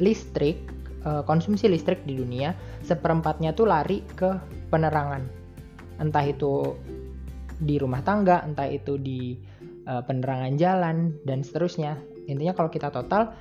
listrik 0.00 0.56
uh, 1.04 1.20
konsumsi 1.24 1.68
listrik 1.68 2.04
di 2.08 2.16
dunia 2.16 2.56
seperempatnya 2.84 3.52
tuh 3.52 3.68
lari 3.68 4.04
ke 4.16 4.36
penerangan. 4.72 5.24
Entah 6.00 6.24
itu 6.24 6.76
di 7.60 7.76
rumah 7.76 8.00
tangga 8.00 8.40
entah 8.40 8.64
itu 8.64 8.96
di 8.96 9.36
uh, 9.84 10.00
penerangan 10.00 10.56
jalan 10.56 11.12
dan 11.28 11.44
seterusnya. 11.44 12.00
Intinya 12.24 12.56
kalau 12.56 12.72
kita 12.72 12.88
total 12.88 13.36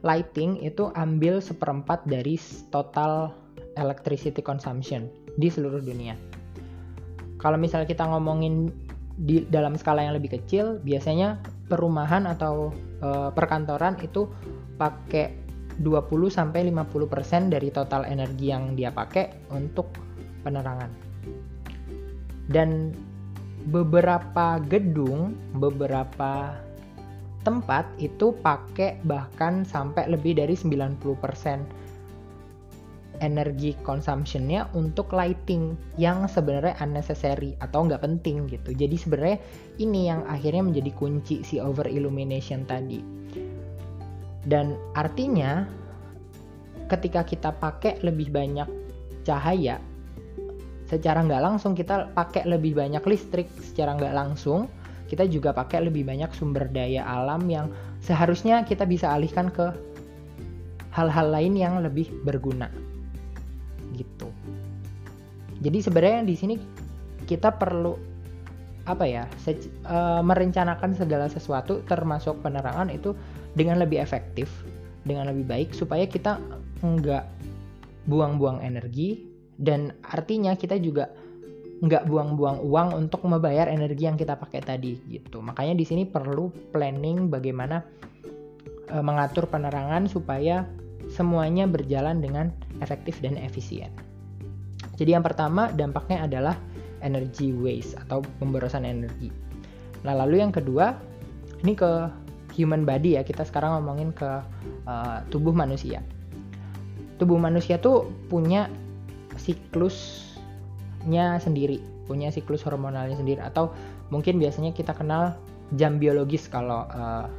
lighting 0.00 0.60
itu 0.64 0.88
ambil 0.96 1.44
seperempat 1.44 2.04
dari 2.08 2.40
total 2.72 3.32
electricity 3.76 4.40
consumption 4.40 5.08
di 5.36 5.52
seluruh 5.52 5.80
dunia. 5.80 6.16
Kalau 7.40 7.56
misalnya 7.56 7.88
kita 7.88 8.04
ngomongin 8.04 8.68
di 9.20 9.44
dalam 9.48 9.76
skala 9.76 10.04
yang 10.04 10.16
lebih 10.16 10.40
kecil, 10.40 10.80
biasanya 10.80 11.40
perumahan 11.68 12.24
atau 12.24 12.72
e, 13.00 13.32
perkantoran 13.32 14.00
itu 14.00 14.28
pakai 14.80 15.36
20 15.80 16.28
sampai 16.28 16.68
50% 16.68 17.52
dari 17.52 17.68
total 17.72 18.04
energi 18.04 18.52
yang 18.52 18.76
dia 18.76 18.92
pakai 18.92 19.48
untuk 19.52 19.88
penerangan. 20.44 20.92
Dan 22.48 22.92
beberapa 23.68 24.60
gedung, 24.64 25.36
beberapa 25.56 26.56
tempat 27.40 27.88
itu 27.96 28.36
pakai 28.44 29.00
bahkan 29.08 29.64
sampai 29.64 30.08
lebih 30.12 30.36
dari 30.36 30.52
90% 30.52 31.00
energi 33.20 33.76
consumptionnya 33.84 34.72
untuk 34.72 35.12
lighting 35.12 35.76
yang 36.00 36.24
sebenarnya 36.24 36.76
unnecessary 36.80 37.52
atau 37.60 37.84
nggak 37.84 38.00
penting 38.00 38.48
gitu. 38.48 38.72
Jadi 38.72 38.96
sebenarnya 38.96 39.38
ini 39.76 40.08
yang 40.08 40.24
akhirnya 40.24 40.64
menjadi 40.64 40.90
kunci 40.96 41.44
si 41.44 41.60
over 41.60 41.84
illumination 41.84 42.64
tadi. 42.64 43.00
Dan 44.40 44.72
artinya 44.96 45.68
ketika 46.88 47.22
kita 47.28 47.52
pakai 47.52 48.00
lebih 48.00 48.32
banyak 48.32 48.66
cahaya, 49.22 49.76
secara 50.88 51.20
nggak 51.22 51.44
langsung 51.44 51.76
kita 51.76 52.08
pakai 52.16 52.48
lebih 52.48 52.72
banyak 52.72 53.04
listrik 53.04 53.52
secara 53.60 54.00
nggak 54.00 54.16
langsung, 54.16 54.64
kita 55.10 55.26
juga 55.26 55.50
pakai 55.50 55.90
lebih 55.90 56.06
banyak 56.06 56.30
sumber 56.30 56.70
daya 56.70 57.02
alam 57.02 57.42
yang 57.50 57.66
seharusnya 57.98 58.62
kita 58.62 58.86
bisa 58.86 59.10
alihkan 59.10 59.50
ke 59.50 59.74
hal-hal 60.94 61.26
lain 61.34 61.58
yang 61.58 61.82
lebih 61.82 62.06
berguna 62.22 62.70
gitu. 63.98 64.30
Jadi 65.60 65.78
sebenarnya 65.82 66.22
di 66.22 66.36
sini 66.38 66.54
kita 67.26 67.50
perlu 67.58 67.98
apa 68.88 69.04
ya 69.04 69.28
e, 69.60 69.96
merencanakan 70.24 70.96
segala 70.96 71.26
sesuatu 71.28 71.84
termasuk 71.84 72.40
penerangan 72.40 72.88
itu 72.88 73.12
dengan 73.58 73.82
lebih 73.82 74.00
efektif, 74.00 74.48
dengan 75.04 75.28
lebih 75.28 75.44
baik 75.46 75.68
supaya 75.74 76.06
kita 76.06 76.38
nggak 76.80 77.26
buang-buang 78.08 78.64
energi 78.64 79.26
dan 79.60 79.92
artinya 80.06 80.56
kita 80.56 80.80
juga 80.80 81.12
nggak 81.80 82.04
buang-buang 82.04 82.60
uang 82.60 82.88
untuk 82.92 83.24
membayar 83.24 83.64
energi 83.64 84.04
yang 84.04 84.20
kita 84.20 84.36
pakai 84.36 84.60
tadi 84.60 85.00
gitu. 85.08 85.40
Makanya 85.40 85.72
di 85.72 85.84
sini 85.88 86.04
perlu 86.04 86.52
planning 86.76 87.32
bagaimana 87.32 87.80
e, 88.92 88.96
mengatur 89.00 89.48
penerangan 89.48 90.04
supaya 90.04 90.68
semuanya 91.08 91.64
berjalan 91.64 92.20
dengan 92.20 92.52
efektif 92.84 93.24
dan 93.24 93.40
efisien. 93.40 93.88
Jadi 95.00 95.16
yang 95.16 95.24
pertama 95.24 95.72
dampaknya 95.72 96.28
adalah 96.28 96.56
energy 97.00 97.56
waste 97.56 97.96
atau 97.96 98.20
pemborosan 98.36 98.84
energi. 98.84 99.32
Nah 100.04 100.12
lalu 100.12 100.44
yang 100.44 100.52
kedua 100.52 100.92
ini 101.64 101.72
ke 101.72 102.12
human 102.52 102.84
body 102.84 103.16
ya 103.16 103.24
kita 103.24 103.48
sekarang 103.48 103.80
ngomongin 103.80 104.12
ke 104.12 104.44
uh, 104.84 105.24
tubuh 105.32 105.56
manusia. 105.56 106.04
Tubuh 107.16 107.40
manusia 107.40 107.80
tuh 107.80 108.12
punya 108.28 108.68
siklus 109.40 110.29
nya 111.08 111.40
sendiri, 111.40 111.80
punya 112.04 112.28
siklus 112.28 112.64
hormonalnya 112.66 113.16
sendiri 113.16 113.40
atau 113.40 113.72
mungkin 114.12 114.36
biasanya 114.36 114.74
kita 114.76 114.92
kenal 114.92 115.36
jam 115.78 115.96
biologis 116.02 116.50
kalau 116.50 116.84
uh, 116.90 117.30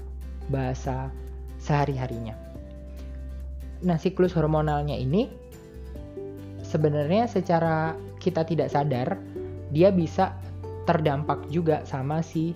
bahasa 0.48 1.12
sehari-harinya. 1.62 2.34
Nah, 3.82 3.98
siklus 3.98 4.34
hormonalnya 4.34 4.98
ini 4.98 5.30
sebenarnya 6.62 7.28
secara 7.28 7.98
kita 8.22 8.48
tidak 8.48 8.72
sadar 8.72 9.20
dia 9.74 9.92
bisa 9.92 10.38
terdampak 10.88 11.44
juga 11.52 11.84
sama 11.84 12.24
si 12.24 12.56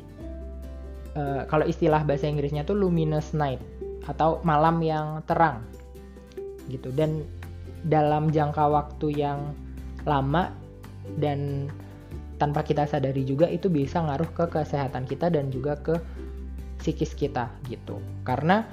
uh, 1.19 1.43
kalau 1.51 1.67
istilah 1.67 2.01
bahasa 2.07 2.29
Inggrisnya 2.31 2.63
tuh 2.63 2.79
luminous 2.79 3.35
night 3.35 3.59
atau 4.05 4.39
malam 4.45 4.79
yang 4.79 5.19
terang 5.25 5.65
gitu 6.69 6.89
dan 6.93 7.25
dalam 7.85 8.33
jangka 8.33 8.65
waktu 8.65 9.07
yang 9.13 9.53
lama 10.05 10.53
dan 11.17 11.69
tanpa 12.35 12.63
kita 12.67 12.83
sadari 12.83 13.23
juga 13.23 13.47
itu 13.47 13.71
bisa 13.71 14.03
ngaruh 14.03 14.29
ke 14.35 14.45
kesehatan 14.51 15.07
kita 15.07 15.31
dan 15.31 15.47
juga 15.51 15.79
ke 15.79 15.95
psikis 16.79 17.15
kita 17.15 17.47
gitu. 17.71 17.97
Karena 18.27 18.67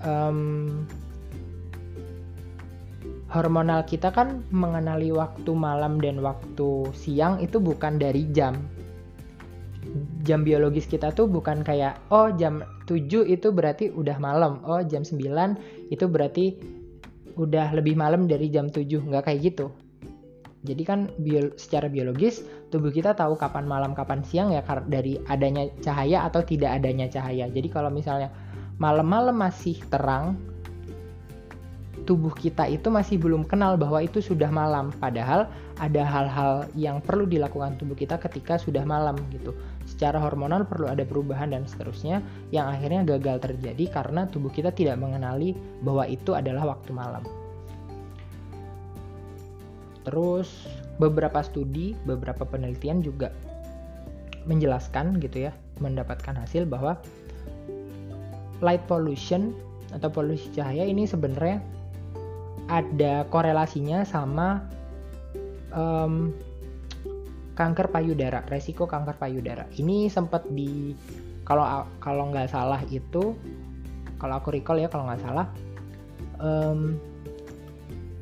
um, 0.00 0.82
hormonal 3.28 3.84
kita 3.84 4.14
kan 4.14 4.46
mengenali 4.54 5.12
waktu 5.12 5.52
malam 5.52 6.00
dan 6.00 6.22
waktu 6.24 6.88
siang 6.96 7.42
itu 7.44 7.60
bukan 7.60 8.00
dari 8.00 8.24
jam. 8.32 8.56
Jam 10.24 10.42
biologis 10.42 10.88
kita 10.88 11.12
tuh 11.12 11.28
bukan 11.28 11.60
kayak 11.60 12.00
oh 12.08 12.32
jam 12.34 12.64
7 12.88 13.28
itu 13.28 13.48
berarti 13.52 13.92
udah 13.92 14.16
malam 14.16 14.58
oh 14.64 14.80
jam 14.80 15.04
9 15.04 15.20
itu 15.92 16.04
berarti 16.08 16.56
udah 17.36 17.70
lebih 17.76 17.94
malam 17.94 18.24
dari 18.24 18.48
jam 18.48 18.72
7 18.72 18.80
nggak 18.80 19.28
kayak 19.28 19.40
gitu 19.52 19.70
jadi 20.64 20.82
kan 20.82 21.12
bio, 21.20 21.52
secara 21.60 21.92
biologis 21.92 22.40
tubuh 22.72 22.88
kita 22.88 23.12
tahu 23.12 23.36
kapan 23.36 23.68
malam 23.68 23.92
kapan 23.92 24.24
siang 24.24 24.48
ya 24.48 24.64
dari 24.88 25.20
adanya 25.28 25.68
cahaya 25.84 26.24
atau 26.24 26.40
tidak 26.40 26.80
adanya 26.80 27.04
cahaya. 27.12 27.52
Jadi 27.52 27.68
kalau 27.68 27.92
misalnya 27.92 28.32
malam-malam 28.80 29.36
masih 29.36 29.76
terang, 29.92 30.40
tubuh 32.08 32.32
kita 32.32 32.64
itu 32.64 32.88
masih 32.88 33.20
belum 33.20 33.44
kenal 33.44 33.76
bahwa 33.76 34.00
itu 34.00 34.24
sudah 34.24 34.48
malam. 34.48 34.88
Padahal 34.96 35.52
ada 35.76 36.00
hal-hal 36.00 36.64
yang 36.72 37.04
perlu 37.04 37.28
dilakukan 37.28 37.76
tubuh 37.76 37.92
kita 37.92 38.16
ketika 38.16 38.56
sudah 38.56 38.88
malam 38.88 39.20
gitu. 39.36 39.52
Secara 39.84 40.16
hormonal 40.16 40.64
perlu 40.64 40.88
ada 40.88 41.04
perubahan 41.04 41.52
dan 41.52 41.68
seterusnya 41.68 42.24
yang 42.56 42.72
akhirnya 42.72 43.04
gagal 43.04 43.52
terjadi 43.52 44.00
karena 44.00 44.24
tubuh 44.32 44.48
kita 44.48 44.72
tidak 44.72 44.96
mengenali 44.96 45.52
bahwa 45.84 46.08
itu 46.08 46.32
adalah 46.32 46.72
waktu 46.72 46.96
malam. 46.96 47.43
Terus 50.04 50.68
beberapa 51.00 51.40
studi, 51.40 51.96
beberapa 52.04 52.44
penelitian 52.44 53.00
juga 53.00 53.32
menjelaskan 54.44 55.18
gitu 55.24 55.48
ya, 55.48 55.52
mendapatkan 55.80 56.36
hasil 56.36 56.68
bahwa 56.68 57.00
light 58.60 58.84
pollution 58.84 59.56
atau 59.96 60.12
polusi 60.12 60.52
cahaya 60.52 60.84
ini 60.84 61.08
sebenarnya 61.08 61.64
ada 62.68 63.28
korelasinya 63.28 64.04
sama 64.04 64.64
um, 65.72 66.32
kanker 67.54 67.88
payudara, 67.88 68.42
resiko 68.50 68.84
kanker 68.84 69.16
payudara. 69.16 69.64
Ini 69.76 70.10
sempat 70.10 70.44
di 70.50 70.92
kalau 71.44 71.64
kalau 72.00 72.32
nggak 72.32 72.50
salah 72.50 72.80
itu, 72.88 73.36
kalau 74.16 74.40
aku 74.40 74.56
recall 74.56 74.80
ya 74.80 74.88
kalau 74.88 75.06
nggak 75.08 75.22
salah, 75.22 75.46
um, 76.40 76.96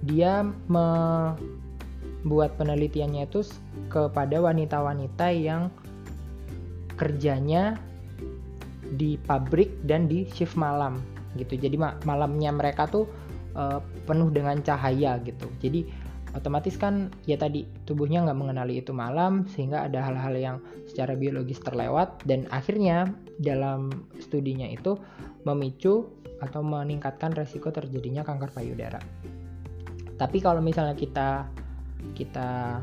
dia 0.02 0.42
me, 0.66 0.86
buat 2.22 2.54
penelitiannya 2.54 3.26
itu 3.26 3.42
kepada 3.90 4.38
wanita-wanita 4.38 5.26
yang 5.34 5.68
kerjanya 6.94 7.78
di 8.94 9.16
pabrik 9.18 9.72
dan 9.88 10.06
di 10.06 10.28
shift 10.30 10.54
malam 10.54 11.00
gitu. 11.34 11.56
Jadi 11.56 11.80
malamnya 12.04 12.52
mereka 12.52 12.86
tuh 12.86 13.08
uh, 13.56 13.80
penuh 14.04 14.28
dengan 14.28 14.60
cahaya 14.60 15.18
gitu. 15.24 15.48
Jadi 15.58 15.88
otomatis 16.32 16.76
kan 16.80 17.12
ya 17.28 17.36
tadi 17.36 17.68
tubuhnya 17.84 18.24
nggak 18.24 18.38
mengenali 18.38 18.80
itu 18.80 18.92
malam 18.96 19.44
sehingga 19.52 19.84
ada 19.84 20.00
hal-hal 20.00 20.34
yang 20.36 20.56
secara 20.88 21.12
biologis 21.16 21.60
terlewat 21.60 22.22
dan 22.24 22.48
akhirnya 22.48 23.12
dalam 23.40 23.92
studinya 24.20 24.68
itu 24.68 24.96
memicu 25.44 26.08
atau 26.42 26.60
meningkatkan 26.60 27.32
resiko 27.36 27.70
terjadinya 27.70 28.26
kanker 28.26 28.50
payudara. 28.50 28.98
Tapi 30.18 30.38
kalau 30.38 30.62
misalnya 30.62 30.94
kita 30.94 31.50
kita 32.12 32.80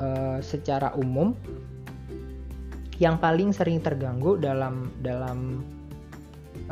uh, 0.00 0.38
secara 0.40 0.92
umum 0.96 1.32
yang 2.96 3.20
paling 3.20 3.52
sering 3.52 3.84
terganggu 3.84 4.40
dalam 4.40 4.88
dalam 5.04 5.60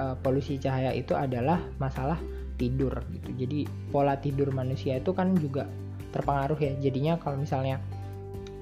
uh, 0.01 0.17
polusi 0.25 0.57
cahaya 0.57 0.97
itu 0.97 1.13
adalah 1.13 1.61
masalah 1.77 2.17
tidur 2.57 2.97
gitu. 3.13 3.31
Jadi 3.35 3.69
pola 3.93 4.17
tidur 4.17 4.49
manusia 4.55 4.97
itu 4.97 5.13
kan 5.13 5.37
juga 5.37 5.69
terpengaruh 6.17 6.57
ya. 6.57 6.73
Jadinya 6.81 7.21
kalau 7.21 7.43
misalnya 7.45 7.77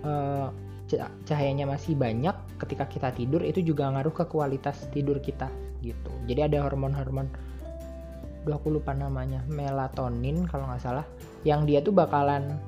uh, 0.02 0.50
cahayanya 1.24 1.64
masih 1.64 1.96
banyak 1.96 2.34
ketika 2.60 2.84
kita 2.84 3.08
tidur 3.16 3.40
itu 3.40 3.64
juga 3.64 3.88
ngaruh 3.88 4.12
ke 4.12 4.24
kualitas 4.28 4.90
tidur 4.92 5.22
kita 5.22 5.48
gitu. 5.80 6.12
Jadi 6.28 6.52
ada 6.52 6.66
hormon-hormon 6.66 7.30
aku 8.50 8.74
lupa 8.74 8.90
namanya. 8.96 9.44
Melatonin 9.46 10.48
kalau 10.50 10.66
nggak 10.66 10.82
salah. 10.82 11.06
Yang 11.46 11.60
dia 11.68 11.78
tuh 11.84 11.94
bakalan 11.94 12.58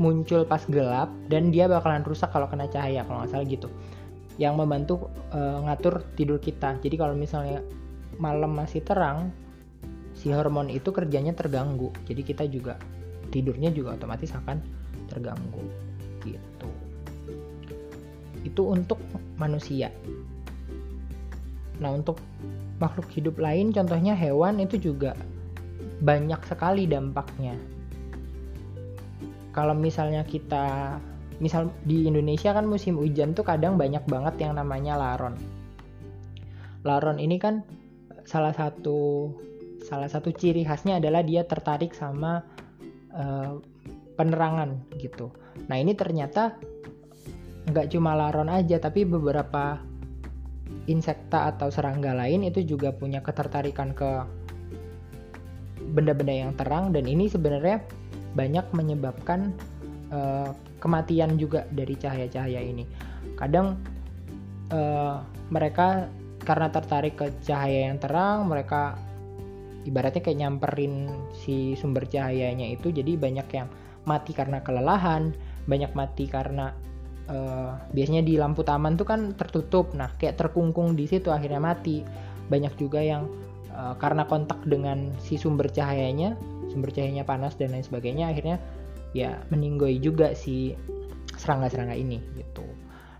muncul 0.00 0.48
pas 0.48 0.64
gelap 0.68 1.12
dan 1.28 1.52
dia 1.52 1.68
bakalan 1.68 2.00
rusak 2.04 2.32
kalau 2.32 2.48
kena 2.48 2.68
cahaya 2.70 3.02
kalau 3.04 3.24
nggak 3.24 3.32
salah 3.34 3.46
gitu. 3.48 3.68
Yang 4.38 4.54
membantu 4.56 4.94
uh, 5.34 5.64
ngatur 5.66 6.06
tidur 6.14 6.38
kita. 6.38 6.78
Jadi 6.78 6.94
kalau 6.94 7.18
misalnya 7.18 7.64
malam 8.20 8.54
masih 8.54 8.84
terang 8.84 9.32
si 10.14 10.30
hormon 10.30 10.70
itu 10.70 10.92
kerjanya 10.92 11.34
terganggu. 11.34 11.90
Jadi 12.06 12.22
kita 12.22 12.44
juga 12.46 12.76
tidurnya 13.30 13.70
juga 13.72 13.96
otomatis 13.96 14.30
akan 14.34 14.60
terganggu 15.08 15.64
gitu. 16.24 16.68
Itu 18.44 18.72
untuk 18.72 19.00
manusia. 19.40 19.88
Nah 21.80 21.90
untuk 21.96 22.20
makhluk 22.80 23.12
hidup 23.12 23.36
lain 23.36 23.70
contohnya 23.70 24.16
hewan 24.16 24.58
itu 24.58 24.80
juga 24.80 25.12
banyak 26.00 26.40
sekali 26.48 26.88
dampaknya. 26.88 27.54
Kalau 29.52 29.76
misalnya 29.76 30.24
kita 30.24 30.96
misal 31.40 31.68
di 31.84 32.08
Indonesia 32.08 32.56
kan 32.56 32.64
musim 32.64 32.96
hujan 32.96 33.36
tuh 33.36 33.44
kadang 33.44 33.76
banyak 33.76 34.04
banget 34.08 34.48
yang 34.48 34.56
namanya 34.56 34.96
laron. 34.96 35.36
Laron 36.84 37.20
ini 37.20 37.36
kan 37.36 37.60
salah 38.24 38.56
satu 38.56 39.28
salah 39.84 40.08
satu 40.08 40.32
ciri 40.32 40.64
khasnya 40.64 41.00
adalah 41.00 41.20
dia 41.24 41.44
tertarik 41.44 41.92
sama 41.92 42.44
uh, 43.12 43.60
penerangan 44.16 44.80
gitu. 44.96 45.32
Nah 45.68 45.76
ini 45.76 45.92
ternyata 45.96 46.56
nggak 47.68 47.92
cuma 47.92 48.16
laron 48.16 48.48
aja 48.48 48.80
tapi 48.80 49.04
beberapa 49.04 49.80
insekta 50.88 51.50
atau 51.54 51.70
serangga 51.70 52.16
lain 52.16 52.46
itu 52.46 52.64
juga 52.66 52.90
punya 52.90 53.22
ketertarikan 53.22 53.94
ke 53.94 54.26
benda-benda 55.90 56.34
yang 56.34 56.52
terang 56.54 56.94
dan 56.94 57.06
ini 57.06 57.26
sebenarnya 57.26 57.82
banyak 58.34 58.66
menyebabkan 58.70 59.50
uh, 60.14 60.54
kematian 60.78 61.36
juga 61.36 61.66
dari 61.70 61.94
cahaya-cahaya 61.98 62.60
ini. 62.62 62.86
Kadang 63.36 63.76
uh, 64.70 65.20
mereka 65.50 66.08
karena 66.40 66.72
tertarik 66.72 67.20
ke 67.20 67.26
cahaya 67.44 67.90
yang 67.92 67.98
terang, 68.00 68.48
mereka 68.48 68.96
ibaratnya 69.84 70.24
kayak 70.24 70.40
nyamperin 70.40 71.10
si 71.36 71.76
sumber 71.76 72.08
cahayanya 72.08 72.70
itu, 72.70 72.88
jadi 72.94 73.18
banyak 73.18 73.48
yang 73.52 73.68
mati 74.08 74.32
karena 74.32 74.64
kelelahan, 74.64 75.36
banyak 75.68 75.92
mati 75.92 76.24
karena 76.30 76.72
uh, 77.30 77.78
biasanya 77.94 78.26
di 78.26 78.34
lampu 78.34 78.66
taman 78.66 78.98
tuh 78.98 79.06
kan 79.06 79.32
tertutup, 79.38 79.94
nah 79.94 80.10
kayak 80.18 80.36
terkungkung 80.36 80.98
di 80.98 81.06
situ 81.06 81.30
akhirnya 81.30 81.62
mati. 81.62 82.02
Banyak 82.50 82.74
juga 82.76 82.98
yang 82.98 83.30
uh, 83.70 83.94
karena 83.96 84.26
kontak 84.26 84.58
dengan 84.66 85.14
si 85.22 85.38
sumber 85.38 85.70
cahayanya 85.70 86.34
sumber 86.70 86.94
cahayanya 86.94 87.26
panas 87.26 87.58
dan 87.58 87.74
lain 87.74 87.82
sebagainya 87.82 88.30
akhirnya 88.30 88.62
ya 89.10 89.42
meninggoy 89.50 89.98
juga 89.98 90.34
si 90.34 90.74
serangga-serangga 91.34 91.98
ini 91.98 92.18
gitu. 92.38 92.66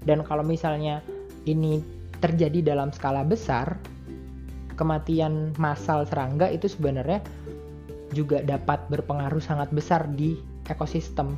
Dan 0.05 0.23
kalau 0.27 0.47
misalnya 0.47 1.03
ini 1.49 1.83
terjadi 2.21 2.75
dalam 2.75 2.93
skala 2.93 3.25
besar 3.25 3.81
kematian 4.77 5.53
massal 5.61 6.09
serangga 6.09 6.49
itu 6.49 6.69
sebenarnya 6.69 7.21
juga 8.17 8.43
dapat 8.43 8.81
berpengaruh 8.91 9.41
sangat 9.41 9.69
besar 9.71 10.09
di 10.11 10.41
ekosistem 10.67 11.37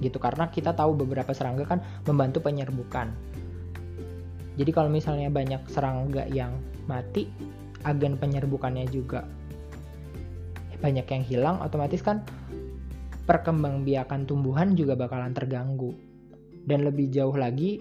gitu. 0.00 0.18
Karena 0.18 0.48
kita 0.48 0.72
tahu 0.72 0.96
beberapa 0.96 1.30
serangga 1.36 1.68
kan 1.68 1.84
membantu 2.08 2.42
penyerbukan. 2.44 3.12
Jadi 4.58 4.70
kalau 4.74 4.90
misalnya 4.92 5.30
banyak 5.32 5.62
serangga 5.70 6.26
yang 6.28 6.52
mati 6.84 7.30
agen 7.86 8.20
penyerbukannya 8.20 8.84
juga 8.92 9.24
banyak 10.80 11.06
yang 11.06 11.24
hilang 11.24 11.56
otomatis 11.60 12.00
kan 12.00 12.24
perkembangbiakan 13.28 14.26
tumbuhan 14.26 14.74
juga 14.74 14.96
bakalan 14.96 15.36
terganggu. 15.36 15.92
Dan 16.60 16.84
lebih 16.84 17.08
jauh 17.08 17.32
lagi 17.32 17.80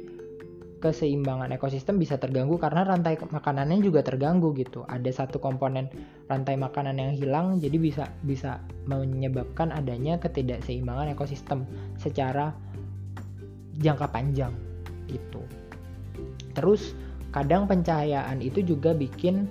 keseimbangan 0.79 1.51
ekosistem 1.51 1.99
bisa 1.99 2.15
terganggu 2.15 2.55
karena 2.55 2.87
rantai 2.87 3.19
makanannya 3.19 3.83
juga 3.83 3.99
terganggu 4.03 4.55
gitu. 4.55 4.87
Ada 4.87 5.23
satu 5.23 5.43
komponen 5.43 5.91
rantai 6.31 6.55
makanan 6.55 6.95
yang 6.95 7.11
hilang 7.15 7.59
jadi 7.59 7.75
bisa 7.75 8.05
bisa 8.23 8.63
menyebabkan 8.87 9.75
adanya 9.75 10.15
ketidakseimbangan 10.17 11.11
ekosistem 11.11 11.67
secara 11.99 12.55
jangka 13.79 14.07
panjang 14.11 14.55
gitu. 15.11 15.43
Terus 16.55 16.95
kadang 17.35 17.67
pencahayaan 17.67 18.41
itu 18.41 18.63
juga 18.63 18.95
bikin 18.95 19.45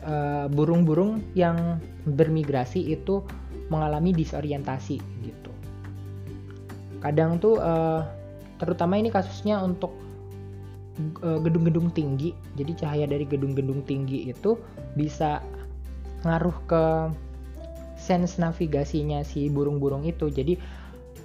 Eh, 0.00 0.46
burung-burung 0.48 1.20
uh, 1.20 1.36
yang 1.36 1.76
bermigrasi 2.08 2.88
itu 2.88 3.20
mengalami 3.68 4.16
disorientasi 4.16 4.96
gitu. 5.20 5.52
Kadang 7.04 7.36
tuh 7.36 7.60
uh, 7.60 8.08
terutama 8.56 8.96
ini 8.96 9.12
kasusnya 9.12 9.60
untuk 9.60 9.92
gedung-gedung 11.20 11.88
uh, 11.90 11.94
tinggi. 11.94 12.30
Jadi 12.54 12.72
cahaya 12.76 13.06
dari 13.08 13.24
gedung-gedung 13.26 13.84
tinggi 13.84 14.30
itu 14.30 14.56
bisa 14.94 15.40
ngaruh 16.24 16.58
ke 16.68 16.84
sense 17.96 18.40
navigasinya 18.40 19.24
si 19.24 19.48
burung-burung 19.48 20.04
itu. 20.04 20.28
Jadi 20.28 20.56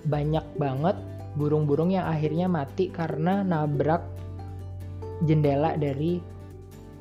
banyak 0.05 0.45
banget 0.55 0.95
burung-burung 1.35 1.91
yang 1.91 2.07
akhirnya 2.07 2.47
mati 2.47 2.88
karena 2.88 3.43
nabrak 3.43 4.03
jendela 5.27 5.75
dari 5.75 6.35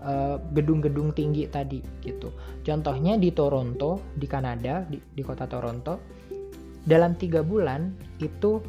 Eh, 0.05 0.37
gedung-gedung 0.53 1.09
uh, 1.09 1.17
tinggi 1.17 1.49
tadi 1.49 1.81
gitu. 2.05 2.29
Contohnya 2.61 3.17
di 3.17 3.33
Toronto, 3.33 4.13
di 4.13 4.29
Kanada, 4.29 4.85
di, 4.85 5.01
di 5.01 5.25
kota 5.25 5.49
Toronto, 5.49 5.97
dalam 6.85 7.17
tiga 7.17 7.41
bulan 7.41 7.89
itu 8.21 8.61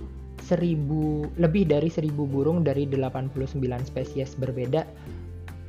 seribu 0.45 1.25
lebih 1.41 1.65
dari 1.65 1.89
seribu 1.89 2.29
burung 2.29 2.61
dari 2.61 2.85
89 2.85 3.41
spesies 3.81 4.37
berbeda 4.37 4.85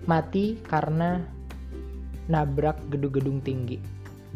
mati 0.04 0.60
karena 0.68 1.24
nabrak 2.28 2.76
gedung-gedung 2.92 3.40
tinggi. 3.40 3.80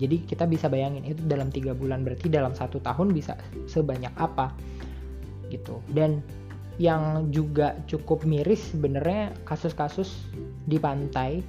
Jadi 0.00 0.24
kita 0.24 0.48
bisa 0.48 0.72
bayangin 0.72 1.04
itu 1.04 1.20
dalam 1.28 1.52
tiga 1.52 1.76
bulan 1.76 2.00
berarti 2.00 2.32
dalam 2.32 2.56
satu 2.56 2.80
tahun 2.80 3.12
bisa 3.12 3.36
sebanyak 3.68 4.10
apa 4.16 4.56
gitu. 5.52 5.76
Dan 5.92 6.24
yang 6.80 7.28
juga 7.28 7.76
cukup 7.84 8.24
miris 8.24 8.72
sebenarnya 8.72 9.36
kasus-kasus 9.44 10.16
di 10.64 10.80
pantai 10.80 11.44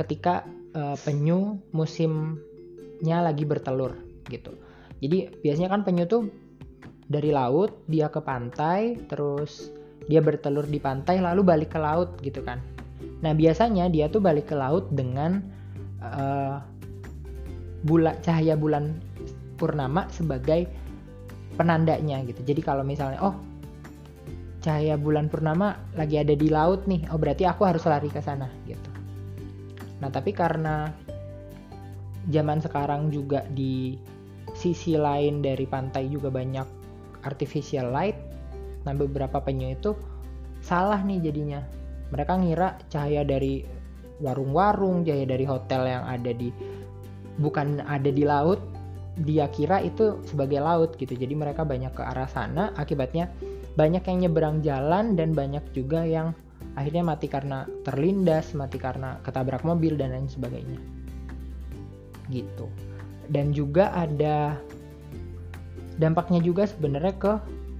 ketika 0.00 0.48
uh, 0.72 0.96
penyu 1.04 1.60
musimnya 1.76 3.20
lagi 3.20 3.44
bertelur 3.44 3.92
gitu. 4.32 4.56
Jadi 5.04 5.44
biasanya 5.44 5.68
kan 5.68 5.84
penyu 5.84 6.08
tuh 6.08 6.32
dari 7.12 7.28
laut 7.28 7.84
dia 7.84 8.08
ke 8.08 8.24
pantai 8.24 8.96
terus 9.06 9.68
dia 10.08 10.24
bertelur 10.24 10.64
di 10.64 10.80
pantai 10.80 11.20
lalu 11.20 11.44
balik 11.44 11.76
ke 11.76 11.78
laut 11.78 12.16
gitu 12.24 12.40
kan. 12.40 12.58
Nah 13.20 13.36
biasanya 13.36 13.92
dia 13.92 14.08
tuh 14.08 14.24
balik 14.24 14.50
ke 14.50 14.56
laut 14.56 14.88
dengan 14.90 15.44
uh, 16.00 16.58
bula 17.84 18.16
cahaya 18.24 18.56
bulan 18.56 18.98
purnama 19.60 20.08
sebagai 20.10 20.66
penandanya 21.54 22.24
gitu. 22.26 22.42
Jadi 22.42 22.60
kalau 22.64 22.82
misalnya 22.82 23.20
oh 23.22 23.36
cahaya 24.62 24.94
bulan 24.94 25.26
purnama 25.26 25.74
lagi 25.98 26.18
ada 26.18 26.34
di 26.38 26.46
laut 26.46 26.86
nih, 26.86 27.06
oh 27.10 27.18
berarti 27.18 27.46
aku 27.46 27.66
harus 27.66 27.82
lari 27.86 28.08
ke 28.08 28.22
sana 28.22 28.46
gitu. 28.64 28.90
Nah, 29.98 30.10
tapi 30.10 30.34
karena 30.34 30.90
zaman 32.30 32.58
sekarang 32.62 33.10
juga 33.10 33.46
di 33.50 33.98
sisi 34.54 34.94
lain 34.94 35.42
dari 35.42 35.66
pantai 35.66 36.10
juga 36.10 36.30
banyak 36.30 36.81
artificial 37.22 37.90
light. 37.90 38.18
Nah, 38.82 38.94
beberapa 38.94 39.38
penyu 39.42 39.74
itu 39.74 39.94
salah 40.62 41.02
nih 41.02 41.22
jadinya. 41.22 41.60
Mereka 42.10 42.32
ngira 42.42 42.78
cahaya 42.92 43.24
dari 43.24 43.64
warung-warung, 44.22 45.02
cahaya 45.02 45.26
dari 45.26 45.46
hotel 45.46 45.82
yang 45.88 46.04
ada 46.06 46.30
di 46.30 46.52
bukan 47.40 47.80
ada 47.88 48.10
di 48.12 48.22
laut, 48.22 48.60
dia 49.20 49.48
kira 49.48 49.80
itu 49.80 50.20
sebagai 50.28 50.60
laut 50.60 50.94
gitu. 50.96 51.12
Jadi 51.12 51.34
mereka 51.34 51.64
banyak 51.64 51.92
ke 51.92 52.02
arah 52.04 52.28
sana. 52.28 52.72
Akibatnya 52.76 53.28
banyak 53.76 54.04
yang 54.04 54.18
nyeberang 54.28 54.60
jalan 54.60 55.16
dan 55.16 55.32
banyak 55.32 55.64
juga 55.72 56.04
yang 56.04 56.36
akhirnya 56.76 57.04
mati 57.04 57.28
karena 57.28 57.68
terlindas 57.84 58.56
mati 58.56 58.80
karena 58.80 59.20
ketabrak 59.24 59.64
mobil 59.64 59.96
dan 59.96 60.12
lain 60.12 60.28
sebagainya. 60.28 60.80
Gitu. 62.28 62.66
Dan 63.28 63.52
juga 63.52 63.92
ada 63.92 64.56
dampaknya 66.00 66.40
juga 66.40 66.68
sebenarnya 66.68 67.14
ke 67.18 67.32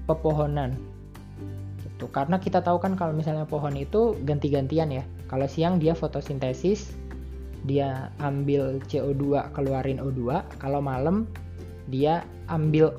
pepohonan. 0.08 0.76
Gitu. 1.80 2.10
Karena 2.10 2.36
kita 2.42 2.60
tahu 2.60 2.82
kan 2.82 2.98
kalau 2.98 3.14
misalnya 3.14 3.46
pohon 3.46 3.78
itu 3.78 4.18
ganti-gantian 4.26 4.90
ya. 4.90 5.04
Kalau 5.30 5.46
siang 5.48 5.80
dia 5.80 5.96
fotosintesis 5.96 6.92
dia 7.62 8.10
ambil 8.18 8.82
CO2 8.90 9.54
keluarin 9.54 10.02
O2 10.02 10.42
kalau 10.58 10.82
malam 10.82 11.30
dia 11.86 12.26
ambil 12.50 12.98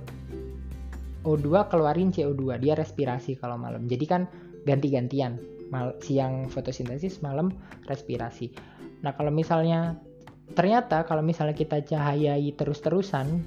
O2 1.27 1.67
keluarin 1.67 2.15
CO2 2.15 2.63
dia 2.63 2.73
respirasi 2.79 3.35
kalau 3.35 3.59
malam. 3.59 3.87
Jadi 3.91 4.05
kan 4.07 4.21
ganti-gantian. 4.63 5.39
Mal 5.67 5.97
siang 5.99 6.47
fotosintesis 6.47 7.19
malam 7.19 7.51
respirasi. 7.91 8.55
Nah 9.03 9.11
kalau 9.15 9.33
misalnya 9.35 9.99
ternyata 10.55 11.03
kalau 11.07 11.23
misalnya 11.23 11.55
kita 11.55 11.83
cahayai 11.83 12.51
terus-terusan 12.55 13.43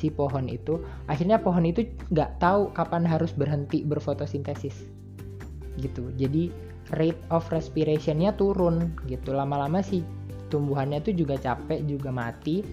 si 0.00 0.08
pohon 0.08 0.48
itu 0.48 0.80
akhirnya 1.12 1.36
pohon 1.44 1.68
itu 1.68 1.84
nggak 2.08 2.40
tahu 2.40 2.72
kapan 2.72 3.04
harus 3.04 3.36
berhenti 3.36 3.84
berfotosintesis. 3.84 4.88
Gitu. 5.76 6.08
Jadi 6.16 6.48
rate 6.96 7.20
of 7.28 7.44
respirationnya 7.52 8.32
turun 8.32 8.96
gitu. 9.04 9.36
Lama-lama 9.36 9.84
si 9.84 10.00
tumbuhannya 10.48 11.04
itu 11.04 11.12
juga 11.12 11.36
capek 11.36 11.84
juga 11.84 12.08
mati. 12.08 12.64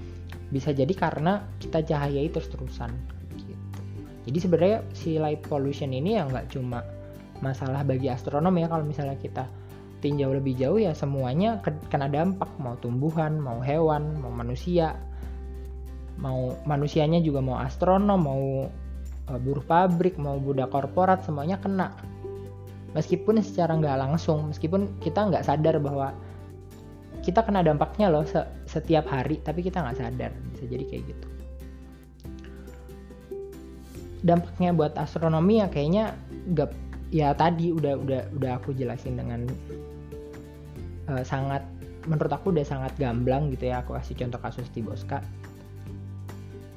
Bisa 0.47 0.71
jadi 0.71 0.95
karena 0.95 1.43
kita 1.59 1.83
cahayai 1.83 2.31
terus-terusan 2.31 2.95
gitu. 3.35 3.53
Jadi 4.31 4.37
sebenarnya 4.39 4.79
si 4.95 5.19
light 5.19 5.43
pollution 5.43 5.91
ini 5.91 6.15
ya 6.15 6.23
nggak 6.23 6.55
cuma 6.55 6.79
masalah 7.43 7.83
bagi 7.83 8.07
astronom 8.07 8.55
ya 8.55 8.71
kalau 8.71 8.87
misalnya 8.87 9.19
kita 9.19 9.45
tinjau 9.99 10.29
lebih 10.31 10.55
jauh 10.55 10.79
ya 10.79 10.95
semuanya 10.95 11.59
kena 11.91 12.07
dampak. 12.07 12.47
Mau 12.63 12.79
tumbuhan, 12.79 13.35
mau 13.43 13.59
hewan, 13.59 14.23
mau 14.23 14.31
manusia, 14.31 14.95
mau 16.17 16.58
manusianya 16.65 17.21
juga 17.21 17.39
mau 17.41 17.58
astronom, 17.62 18.19
mau 18.19 18.43
uh, 19.30 19.39
buruh 19.39 19.63
pabrik 19.63 20.17
mau 20.17 20.41
budak 20.41 20.73
korporat 20.73 21.23
semuanya 21.23 21.62
kena. 21.62 21.93
Meskipun 22.97 23.38
secara 23.45 23.77
nggak 23.77 23.97
langsung 23.99 24.49
meskipun 24.49 24.89
kita 25.03 25.30
nggak 25.30 25.45
sadar 25.45 25.77
bahwa 25.77 26.15
kita 27.21 27.43
kena 27.43 27.62
dampaknya 27.62 28.08
loh 28.10 28.23
setiap 28.65 29.06
hari 29.12 29.38
tapi 29.43 29.62
kita 29.62 29.84
nggak 29.84 29.99
sadar 29.99 30.32
bisa 30.56 30.63
jadi 30.65 30.84
kayak 30.88 31.03
gitu. 31.13 31.27
Dampaknya 34.25 34.73
buat 34.73 34.97
astronomi 34.97 35.62
ya 35.62 35.67
kayaknya 35.69 36.17
nggak 36.49 36.73
ya 37.13 37.32
tadi 37.38 37.71
udah 37.71 37.93
udah 38.01 38.21
udah 38.36 38.51
aku 38.60 38.73
jelasin 38.75 39.15
dengan 39.15 39.47
uh, 41.08 41.23
sangat 41.23 41.63
menurut 42.08 42.32
aku 42.32 42.56
udah 42.56 42.63
sangat 42.63 42.95
gamblang 42.95 43.51
gitu 43.51 43.71
ya 43.71 43.84
aku 43.84 43.95
kasih 43.95 44.15
contoh 44.15 44.39
kasus 44.39 44.67
di 44.71 44.80
Boska 44.84 45.19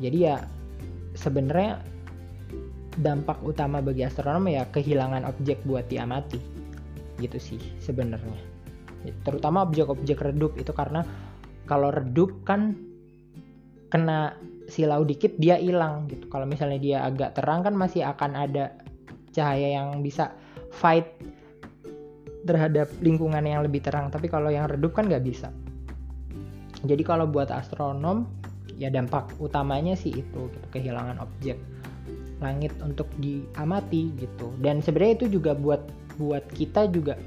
jadi 0.01 0.19
ya 0.19 0.37
sebenarnya 1.15 1.85
dampak 2.99 3.39
utama 3.47 3.79
bagi 3.79 4.03
astronom 4.03 4.51
ya 4.51 4.67
kehilangan 4.73 5.29
objek 5.29 5.63
buat 5.69 5.87
diamati. 5.87 6.41
Gitu 7.21 7.39
sih 7.39 7.61
sebenarnya. 7.79 8.41
Terutama 9.25 9.65
objek-objek 9.69 10.19
redup 10.21 10.57
itu 10.57 10.73
karena 10.73 11.05
kalau 11.69 11.93
redup 11.93 12.33
kan 12.43 12.75
kena 13.93 14.35
silau 14.67 15.05
dikit 15.05 15.37
dia 15.37 15.61
hilang 15.61 16.09
gitu. 16.09 16.27
Kalau 16.33 16.49
misalnya 16.49 16.81
dia 16.81 16.99
agak 17.05 17.37
terang 17.37 17.61
kan 17.63 17.77
masih 17.77 18.07
akan 18.09 18.35
ada 18.35 18.75
cahaya 19.31 19.79
yang 19.79 20.01
bisa 20.03 20.35
fight 20.75 21.07
terhadap 22.49 22.89
lingkungan 23.05 23.45
yang 23.45 23.61
lebih 23.61 23.85
terang. 23.85 24.09
Tapi 24.09 24.27
kalau 24.33 24.49
yang 24.49 24.67
redup 24.67 24.97
kan 24.97 25.07
nggak 25.07 25.25
bisa. 25.25 25.53
Jadi 26.81 27.05
kalau 27.05 27.29
buat 27.29 27.53
astronom 27.53 28.25
ya 28.81 28.89
dampak 28.89 29.37
utamanya 29.37 29.93
sih 29.93 30.09
itu 30.09 30.49
gitu, 30.49 30.67
kehilangan 30.73 31.21
objek 31.21 31.61
langit 32.41 32.73
untuk 32.81 33.07
diamati 33.21 34.17
gitu. 34.17 34.49
Dan 34.65 34.81
sebenarnya 34.81 35.23
itu 35.23 35.27
juga 35.37 35.53
buat 35.53 35.85
buat 36.17 36.49
kita 36.57 36.89
juga 36.89 37.21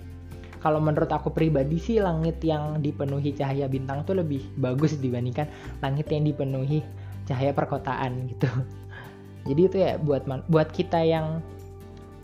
kalau 0.63 0.81
menurut 0.81 1.11
aku 1.11 1.29
pribadi 1.29 1.77
sih 1.77 2.01
langit 2.01 2.41
yang 2.41 2.81
dipenuhi 2.81 3.35
cahaya 3.35 3.69
bintang 3.69 4.01
tuh 4.07 4.17
lebih 4.17 4.41
bagus 4.57 4.97
dibandingkan 4.97 5.45
langit 5.85 6.09
yang 6.09 6.25
dipenuhi 6.25 6.81
cahaya 7.29 7.53
perkotaan 7.53 8.31
gitu. 8.33 8.49
Jadi 9.47 9.61
itu 9.61 9.77
ya 9.77 10.01
buat 10.01 10.25
buat 10.49 10.71
kita 10.73 11.03
yang 11.05 11.43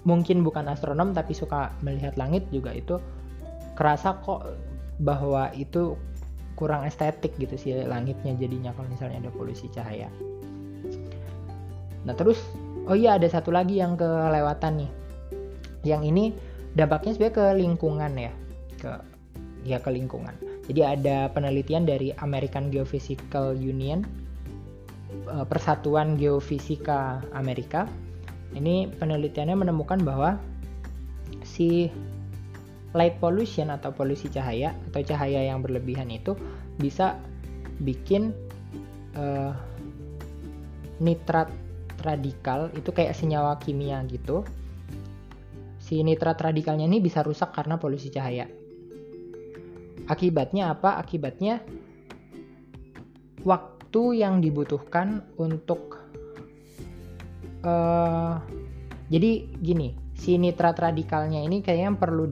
mungkin 0.07 0.41
bukan 0.41 0.71
astronom 0.71 1.11
tapi 1.11 1.35
suka 1.35 1.75
melihat 1.83 2.15
langit 2.15 2.47
juga 2.49 2.71
itu 2.71 2.97
kerasa 3.75 4.15
kok 4.23 4.47
bahwa 5.03 5.51
itu 5.55 5.99
kurang 6.59 6.83
estetik 6.83 7.31
gitu 7.39 7.55
sih 7.55 7.71
langitnya 7.87 8.35
jadinya 8.35 8.75
kalau 8.75 8.91
misalnya 8.91 9.23
ada 9.23 9.31
polusi 9.31 9.71
cahaya. 9.71 10.11
Nah 12.03 12.11
terus 12.11 12.35
oh 12.83 12.99
iya 12.99 13.15
ada 13.15 13.31
satu 13.31 13.55
lagi 13.55 13.79
yang 13.79 13.95
kelewatan 13.95 14.83
nih. 14.83 14.91
Yang 15.87 16.01
ini 16.11 16.23
dampaknya 16.75 17.15
sebenarnya 17.15 17.37
ke 17.39 17.45
lingkungan 17.55 18.11
ya, 18.19 18.33
ke 18.75 18.91
ya 19.63 19.77
ke 19.79 19.87
lingkungan. 19.87 20.35
Jadi 20.67 20.81
ada 20.83 21.31
penelitian 21.31 21.87
dari 21.87 22.11
American 22.19 22.67
Geophysical 22.67 23.55
Union, 23.55 24.03
eh, 25.31 25.45
Persatuan 25.47 26.19
Geofisika 26.19 27.23
Amerika 27.31 27.87
ini 28.57 28.89
penelitiannya 28.89 29.55
menemukan 29.55 30.01
bahwa 30.01 30.41
si 31.45 31.87
light 32.97 33.21
pollution 33.21 33.69
atau 33.69 33.93
polusi 33.93 34.31
cahaya 34.33 34.73
atau 34.89 35.01
cahaya 35.05 35.45
yang 35.45 35.61
berlebihan 35.61 36.09
itu 36.09 36.33
bisa 36.81 37.21
bikin 37.85 38.33
uh, 39.13 39.53
nitrat 40.99 41.53
radikal 42.01 42.71
itu 42.73 42.89
kayak 42.89 43.13
senyawa 43.15 43.59
kimia 43.61 44.01
gitu. 44.07 44.43
Si 45.79 46.01
nitrat 46.05 46.37
radikalnya 46.37 46.85
ini 46.85 47.01
bisa 47.01 47.25
rusak 47.25 47.53
karena 47.53 47.81
polusi 47.81 48.13
cahaya. 48.13 48.45
Akibatnya 50.09 50.73
apa? 50.73 50.97
Akibatnya 50.97 51.61
waktu 53.45 54.21
yang 54.21 54.41
dibutuhkan 54.41 55.25
untuk 55.37 55.97
uh, 57.63 58.37
jadi 59.09 59.31
gini 59.57 59.97
si 60.13 60.35
nitrat 60.35 60.77
radikalnya 60.77 61.41
ini 61.41 61.63
kayaknya 61.63 61.95
perlu 61.95 62.27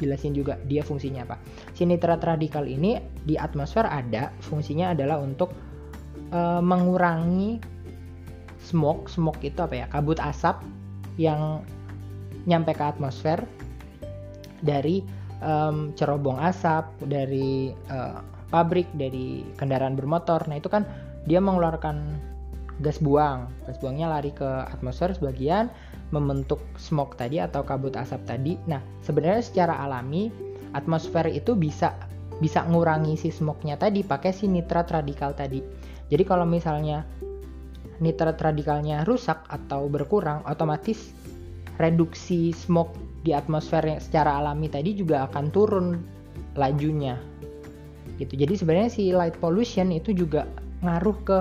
dijelasin 0.00 0.32
juga 0.32 0.56
dia 0.64 0.80
fungsinya 0.80 1.28
apa. 1.28 1.36
Si 1.76 1.84
nitrat 1.84 2.24
radikal 2.24 2.64
ini 2.64 2.96
di 3.28 3.36
atmosfer 3.36 3.84
ada 3.84 4.32
fungsinya 4.40 4.96
adalah 4.96 5.20
untuk 5.20 5.52
uh, 6.32 6.64
mengurangi 6.64 7.60
smoke. 8.64 9.12
Smoke 9.12 9.44
itu 9.44 9.60
apa 9.60 9.84
ya? 9.84 9.86
Kabut 9.92 10.16
asap 10.16 10.64
yang 11.20 11.60
nyampe 12.48 12.72
ke 12.72 12.80
atmosfer 12.80 13.44
dari 14.64 15.04
um, 15.44 15.92
cerobong 15.92 16.40
asap 16.40 16.88
dari 17.04 17.76
uh, 17.92 18.24
pabrik 18.48 18.88
dari 18.96 19.44
kendaraan 19.60 20.00
bermotor. 20.00 20.48
Nah 20.48 20.56
itu 20.56 20.72
kan 20.72 20.88
dia 21.28 21.44
mengeluarkan 21.44 22.16
gas 22.80 22.96
buang. 23.04 23.52
Gas 23.68 23.76
buangnya 23.76 24.08
lari 24.08 24.32
ke 24.32 24.48
atmosfer 24.72 25.12
sebagian 25.12 25.68
membentuk 26.10 26.58
smoke 26.76 27.14
tadi 27.14 27.38
atau 27.38 27.62
kabut 27.62 27.94
asap 27.94 28.22
tadi. 28.26 28.52
Nah, 28.66 28.82
sebenarnya 29.02 29.42
secara 29.42 29.78
alami 29.82 30.30
atmosfer 30.74 31.26
itu 31.30 31.54
bisa 31.58 31.94
bisa 32.40 32.64
ngurangi 32.64 33.20
si 33.20 33.28
smoke-nya 33.28 33.76
tadi 33.76 34.00
pakai 34.00 34.32
si 34.32 34.48
nitrat 34.48 34.88
radikal 34.90 35.36
tadi. 35.36 35.60
Jadi 36.10 36.22
kalau 36.26 36.48
misalnya 36.48 37.04
nitrat 38.00 38.40
radikalnya 38.40 39.04
rusak 39.04 39.44
atau 39.46 39.86
berkurang, 39.86 40.40
otomatis 40.48 41.12
reduksi 41.76 42.50
smoke 42.56 42.96
di 43.20 43.36
atmosfer 43.36 43.84
yang 43.84 44.00
secara 44.00 44.40
alami 44.40 44.72
tadi 44.72 44.96
juga 44.96 45.28
akan 45.28 45.44
turun 45.52 45.86
lajunya. 46.56 47.20
Gitu. 48.16 48.36
Jadi 48.36 48.54
sebenarnya 48.56 48.90
si 48.92 49.12
light 49.12 49.36
pollution 49.36 49.92
itu 49.92 50.16
juga 50.16 50.48
ngaruh 50.80 51.18
ke 51.24 51.38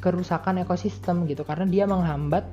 kerusakan 0.00 0.60
ekosistem 0.60 1.24
gitu 1.24 1.44
karena 1.48 1.64
dia 1.64 1.84
menghambat 1.88 2.44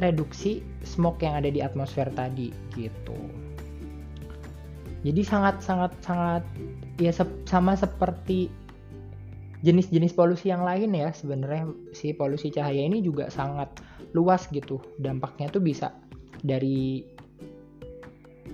reduksi 0.00 0.64
smoke 0.86 1.22
yang 1.22 1.38
ada 1.38 1.50
di 1.50 1.60
atmosfer 1.62 2.08
tadi 2.14 2.54
gitu. 2.74 3.18
Jadi 5.06 5.22
sangat 5.22 5.62
sangat 5.62 5.94
sangat 6.02 6.42
ya 6.98 7.14
se 7.14 7.22
sama 7.46 7.78
seperti 7.78 8.50
jenis-jenis 9.62 10.14
polusi 10.14 10.50
yang 10.50 10.62
lain 10.62 10.94
ya 10.94 11.10
sebenarnya 11.10 11.70
si 11.90 12.14
polusi 12.14 12.50
cahaya 12.50 12.78
ini 12.78 13.02
juga 13.02 13.30
sangat 13.30 13.70
luas 14.14 14.46
gitu 14.50 14.78
dampaknya 15.02 15.50
tuh 15.50 15.62
bisa 15.62 15.94
dari 16.42 17.02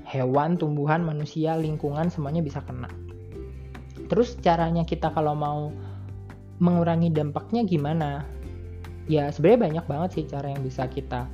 hewan, 0.04 0.60
tumbuhan, 0.60 1.00
manusia, 1.00 1.56
lingkungan 1.56 2.12
semuanya 2.12 2.44
bisa 2.44 2.60
kena. 2.64 2.88
Terus 4.08 4.36
caranya 4.44 4.84
kita 4.84 5.12
kalau 5.12 5.32
mau 5.32 5.72
mengurangi 6.60 7.10
dampaknya 7.10 7.64
gimana? 7.64 8.22
Ya 9.04 9.28
sebenarnya 9.28 9.60
banyak 9.68 9.84
banget 9.84 10.10
sih 10.16 10.24
cara 10.24 10.52
yang 10.52 10.62
bisa 10.64 10.88
kita 10.88 11.28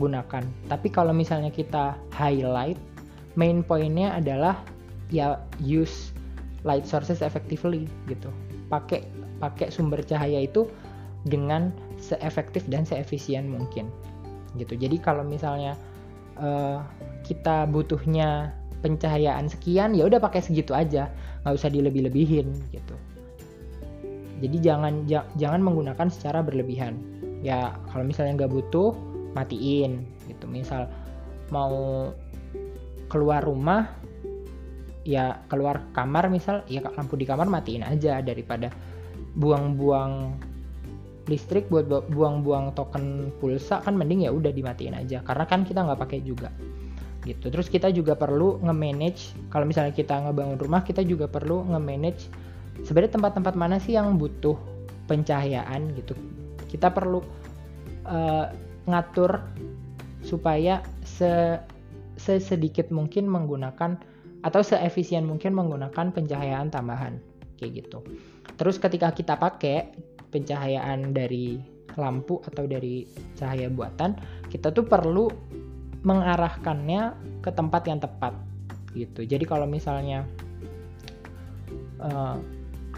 gunakan. 0.00 0.44
Tapi 0.68 0.88
kalau 0.88 1.12
misalnya 1.12 1.52
kita 1.52 1.96
highlight, 2.16 2.80
main 3.36 3.60
pointnya 3.60 4.16
adalah 4.16 4.56
ya 5.12 5.42
use 5.60 6.16
light 6.64 6.88
sources 6.88 7.20
effectively 7.20 7.84
gitu. 8.08 8.32
Pakai 8.72 9.04
pakai 9.40 9.68
sumber 9.68 10.00
cahaya 10.04 10.44
itu 10.44 10.68
dengan 11.28 11.72
seefektif 12.00 12.64
dan 12.72 12.88
seefisien 12.88 13.48
mungkin 13.52 13.92
gitu. 14.56 14.72
Jadi 14.76 14.96
kalau 14.96 15.20
misalnya 15.20 15.76
uh, 16.40 16.80
kita 17.24 17.68
butuhnya 17.68 18.56
pencahayaan 18.80 19.46
sekian 19.46 19.92
ya 19.92 20.08
udah 20.08 20.18
pakai 20.18 20.40
segitu 20.40 20.72
aja 20.72 21.12
nggak 21.44 21.54
usah 21.56 21.68
dilebih-lebihin 21.68 22.48
gitu 22.72 22.96
jadi 24.40 24.56
jangan 24.72 25.04
jangan 25.36 25.60
menggunakan 25.60 26.08
secara 26.08 26.40
berlebihan. 26.40 26.96
Ya 27.44 27.76
kalau 27.92 28.04
misalnya 28.04 28.44
nggak 28.44 28.52
butuh 28.52 28.96
matiin 29.36 30.08
gitu. 30.26 30.48
Misal 30.48 30.88
mau 31.52 32.08
keluar 33.12 33.44
rumah 33.44 33.92
ya 35.04 35.40
keluar 35.48 35.84
kamar 35.96 36.28
misal 36.28 36.64
ya 36.68 36.84
lampu 36.84 37.16
di 37.16 37.24
kamar 37.24 37.48
matiin 37.48 37.84
aja 37.84 38.20
daripada 38.20 38.68
buang-buang 39.36 40.36
listrik 41.28 41.68
buat 41.68 41.86
buang-buang 42.10 42.74
token 42.74 43.30
pulsa 43.38 43.80
kan 43.84 43.94
mending 43.94 44.24
ya 44.24 44.32
udah 44.32 44.52
dimatiin 44.52 44.96
aja. 44.96 45.20
Karena 45.20 45.44
kan 45.44 45.68
kita 45.68 45.84
nggak 45.84 46.00
pakai 46.00 46.24
juga 46.24 46.48
gitu. 47.28 47.52
Terus 47.52 47.68
kita 47.68 47.92
juga 47.92 48.16
perlu 48.16 48.56
nge-manage 48.64 49.36
kalau 49.52 49.68
misalnya 49.68 49.92
kita 49.92 50.16
ngebangun 50.24 50.56
rumah 50.56 50.80
kita 50.80 51.04
juga 51.04 51.28
perlu 51.28 51.68
nge-manage 51.68 52.32
sebenarnya 52.86 53.16
tempat-tempat 53.16 53.54
mana 53.56 53.76
sih 53.82 53.96
yang 53.96 54.16
butuh 54.16 54.56
pencahayaan 55.06 55.94
gitu? 55.98 56.14
Kita 56.70 56.92
perlu 56.92 57.20
uh, 58.06 58.46
ngatur 58.86 59.42
supaya 60.22 60.84
se 61.04 61.58
sesedikit 62.20 62.92
mungkin 62.92 63.24
menggunakan 63.32 63.96
atau 64.44 64.60
seefisien 64.60 65.24
mungkin 65.24 65.56
menggunakan 65.56 66.12
pencahayaan 66.12 66.68
tambahan 66.68 67.16
kayak 67.56 67.84
gitu. 67.84 68.04
Terus 68.60 68.76
ketika 68.76 69.12
kita 69.12 69.40
pakai 69.40 69.88
pencahayaan 70.28 71.16
dari 71.16 71.60
lampu 71.98 72.38
atau 72.44 72.68
dari 72.70 73.02
cahaya 73.34 73.66
buatan 73.66 74.14
kita 74.46 74.70
tuh 74.70 74.86
perlu 74.86 75.26
mengarahkannya 76.06 77.16
ke 77.44 77.50
tempat 77.52 77.82
yang 77.88 78.00
tepat 78.00 78.32
gitu. 78.96 79.26
Jadi 79.26 79.44
kalau 79.44 79.66
misalnya 79.68 80.24
uh, 82.00 82.38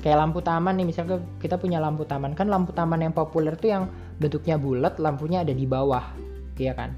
kayak 0.03 0.18
lampu 0.18 0.42
taman 0.42 0.74
nih 0.76 0.86
misalnya 0.86 1.22
kita 1.38 1.57
punya 1.57 1.78
lampu 1.78 2.03
taman. 2.03 2.34
Kan 2.34 2.50
lampu 2.50 2.74
taman 2.74 3.00
yang 3.00 3.14
populer 3.14 3.55
tuh 3.55 3.70
yang 3.70 3.84
bentuknya 4.18 4.59
bulat 4.59 4.98
lampunya 4.98 5.46
ada 5.46 5.55
di 5.55 5.64
bawah 5.64 6.03
ya 6.59 6.74
kan? 6.74 6.92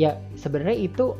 Ya 0.00 0.16
sebenarnya 0.34 0.80
itu 0.80 1.14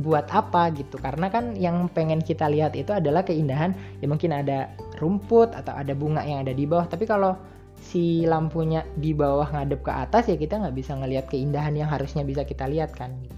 buat 0.00 0.26
apa 0.32 0.72
gitu? 0.72 0.96
Karena 0.96 1.28
kan 1.28 1.52
yang 1.54 1.86
pengen 1.92 2.24
kita 2.24 2.48
lihat 2.48 2.72
itu 2.74 2.90
adalah 2.96 3.20
keindahan. 3.22 3.76
Ya 4.00 4.08
mungkin 4.08 4.32
ada 4.32 4.72
rumput 4.96 5.52
atau 5.52 5.76
ada 5.76 5.92
bunga 5.92 6.24
yang 6.24 6.48
ada 6.48 6.56
di 6.56 6.64
bawah. 6.64 6.88
Tapi 6.88 7.04
kalau 7.04 7.36
si 7.80 8.24
lampunya 8.24 8.84
di 8.96 9.12
bawah 9.12 9.48
ngadep 9.52 9.80
ke 9.84 9.92
atas 9.92 10.28
ya 10.28 10.36
kita 10.36 10.60
nggak 10.60 10.76
bisa 10.76 10.92
ngelihat 10.96 11.28
keindahan 11.32 11.72
yang 11.72 11.88
harusnya 11.88 12.24
bisa 12.24 12.44
kita 12.44 12.68
lihat 12.68 12.92
kan 12.92 13.12
gitu. 13.24 13.36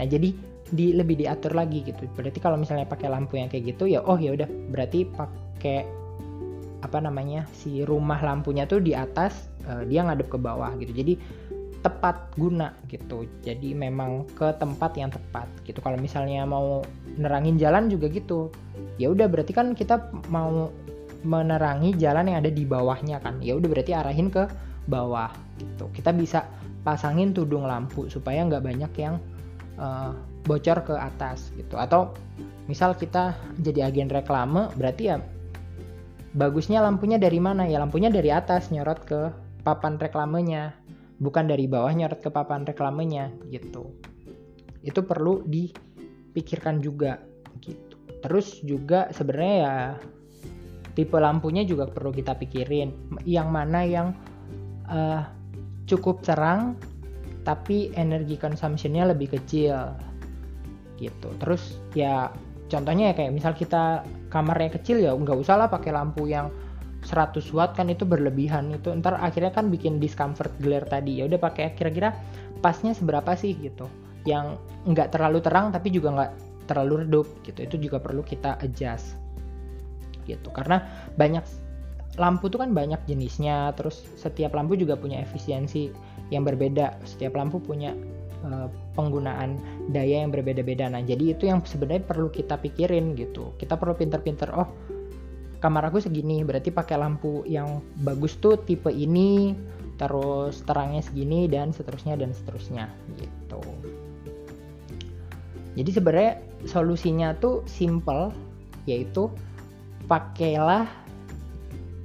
Nah 0.00 0.06
jadi 0.08 0.28
di 0.68 0.92
lebih 0.92 1.16
diatur 1.20 1.56
lagi 1.56 1.84
gitu. 1.84 2.04
Berarti 2.12 2.38
kalau 2.40 2.60
misalnya 2.60 2.84
pakai 2.84 3.08
lampu 3.08 3.40
yang 3.40 3.48
kayak 3.48 3.76
gitu 3.76 3.88
ya 3.88 4.04
oh 4.04 4.16
ya 4.16 4.36
udah. 4.36 4.48
Berarti 4.72 5.08
pakai 5.08 6.07
apa 6.78 7.02
namanya 7.02 7.42
si 7.50 7.82
rumah 7.82 8.22
lampunya 8.22 8.62
tuh 8.64 8.78
di 8.78 8.94
atas 8.94 9.50
uh, 9.66 9.82
dia 9.82 10.06
ngadep 10.06 10.30
ke 10.30 10.38
bawah 10.38 10.74
gitu. 10.78 10.94
Jadi 10.94 11.18
tepat 11.78 12.34
guna 12.34 12.74
gitu. 12.90 13.26
Jadi 13.42 13.74
memang 13.74 14.26
ke 14.34 14.50
tempat 14.58 14.98
yang 14.98 15.10
tepat 15.14 15.46
gitu. 15.62 15.78
Kalau 15.78 15.98
misalnya 15.98 16.42
mau 16.42 16.82
nerangin 17.18 17.58
jalan 17.58 17.86
juga 17.86 18.10
gitu. 18.10 18.50
Ya 18.98 19.10
udah 19.10 19.30
berarti 19.30 19.54
kan 19.54 19.74
kita 19.74 20.10
mau 20.30 20.70
menerangi 21.22 21.98
jalan 21.98 22.30
yang 22.30 22.38
ada 22.42 22.50
di 22.50 22.62
bawahnya 22.66 23.22
kan. 23.22 23.38
Ya 23.42 23.58
udah 23.58 23.68
berarti 23.70 23.94
arahin 23.94 24.30
ke 24.30 24.46
bawah 24.90 25.30
gitu. 25.58 25.90
Kita 25.94 26.10
bisa 26.14 26.46
pasangin 26.82 27.34
tudung 27.34 27.66
lampu 27.66 28.06
supaya 28.10 28.42
nggak 28.46 28.62
banyak 28.62 28.92
yang 28.98 29.18
uh, 29.78 30.14
bocor 30.46 30.82
ke 30.82 30.94
atas 30.94 31.50
gitu. 31.54 31.78
Atau 31.78 32.14
misal 32.66 32.94
kita 32.98 33.38
jadi 33.58 33.90
agen 33.90 34.10
reklame 34.10 34.70
berarti 34.74 35.14
ya 35.14 35.16
bagusnya 36.38 36.78
lampunya 36.78 37.18
dari 37.18 37.42
mana? 37.42 37.66
Ya 37.66 37.82
lampunya 37.82 38.08
dari 38.08 38.30
atas 38.30 38.70
nyorot 38.70 39.02
ke 39.02 39.34
papan 39.66 39.98
reklamenya. 39.98 40.72
Bukan 41.18 41.50
dari 41.50 41.66
bawah 41.66 41.90
nyeret 41.90 42.22
ke 42.22 42.30
papan 42.30 42.62
reklamenya 42.62 43.34
gitu. 43.50 43.90
Itu 44.86 45.02
perlu 45.02 45.42
dipikirkan 45.42 46.78
juga 46.78 47.18
gitu. 47.58 47.98
Terus 48.22 48.62
juga 48.62 49.10
sebenarnya 49.10 49.54
ya 49.58 49.76
tipe 50.94 51.18
lampunya 51.18 51.66
juga 51.66 51.90
perlu 51.90 52.14
kita 52.14 52.38
pikirin. 52.38 53.18
Yang 53.26 53.48
mana 53.50 53.80
yang 53.82 54.08
uh, 54.86 55.26
cukup 55.90 56.22
cerang 56.22 56.78
tapi 57.42 57.90
energi 57.98 58.38
consumptionnya 58.38 59.10
lebih 59.10 59.34
kecil 59.34 59.74
gitu. 61.02 61.28
Terus 61.42 61.82
ya 61.98 62.30
contohnya 62.68 63.12
ya 63.12 63.14
kayak 63.16 63.32
misal 63.32 63.52
kita 63.56 64.04
kamarnya 64.28 64.76
kecil 64.76 65.00
ya 65.00 65.16
nggak 65.16 65.40
usah 65.40 65.56
lah 65.56 65.68
pakai 65.72 65.90
lampu 65.90 66.28
yang 66.28 66.52
100 67.06 67.54
watt 67.54 67.78
kan 67.78 67.86
itu 67.88 68.02
berlebihan. 68.02 68.74
Itu 68.74 68.90
ntar 68.98 69.18
akhirnya 69.18 69.54
kan 69.54 69.70
bikin 69.70 70.02
discomfort 70.02 70.50
glare 70.58 70.86
tadi. 70.88 71.22
Ya 71.22 71.30
udah 71.30 71.38
pakai 71.38 71.74
kira-kira 71.78 72.14
pasnya 72.58 72.92
seberapa 72.96 73.32
sih 73.38 73.54
gitu. 73.54 73.86
Yang 74.26 74.58
nggak 74.88 75.14
terlalu 75.14 75.38
terang 75.40 75.70
tapi 75.70 75.94
juga 75.94 76.14
nggak 76.14 76.32
terlalu 76.66 77.06
redup 77.06 77.26
gitu. 77.46 77.64
Itu 77.64 77.76
juga 77.78 78.02
perlu 78.02 78.26
kita 78.26 78.58
adjust 78.58 79.14
gitu. 80.26 80.50
Karena 80.50 80.82
banyak 81.14 81.44
lampu 82.18 82.50
tuh 82.50 82.60
kan 82.66 82.74
banyak 82.74 82.98
jenisnya. 83.06 83.72
Terus 83.78 84.02
setiap 84.18 84.58
lampu 84.58 84.74
juga 84.74 84.98
punya 84.98 85.22
efisiensi 85.22 85.94
yang 86.34 86.42
berbeda. 86.42 86.98
Setiap 87.06 87.38
lampu 87.38 87.62
punya 87.62 87.94
uh, 88.44 88.68
penggunaan 88.94 89.58
daya 89.90 90.22
yang 90.26 90.30
berbeda-beda. 90.30 90.90
Nah 90.90 91.02
jadi 91.02 91.34
itu 91.34 91.48
yang 91.48 91.64
sebenarnya 91.64 92.04
perlu 92.04 92.28
kita 92.28 92.58
pikirin 92.58 93.16
gitu. 93.18 93.54
Kita 93.56 93.74
perlu 93.78 93.96
pinter-pinter 93.96 94.50
oh 94.54 94.68
kamar 95.58 95.90
aku 95.90 95.98
segini 95.98 96.46
berarti 96.46 96.70
pakai 96.70 96.96
lampu 96.98 97.42
yang 97.42 97.82
bagus 98.06 98.38
tuh 98.38 98.58
tipe 98.62 98.90
ini 98.94 99.58
terus 99.98 100.62
terangnya 100.62 101.02
segini 101.02 101.50
dan 101.50 101.74
seterusnya 101.74 102.14
dan 102.14 102.30
seterusnya 102.30 102.86
gitu. 103.18 103.62
Jadi 105.74 105.90
sebenarnya 105.94 106.34
solusinya 106.66 107.34
tuh 107.38 107.62
simple 107.66 108.30
yaitu 108.86 109.30
pakailah 110.06 110.86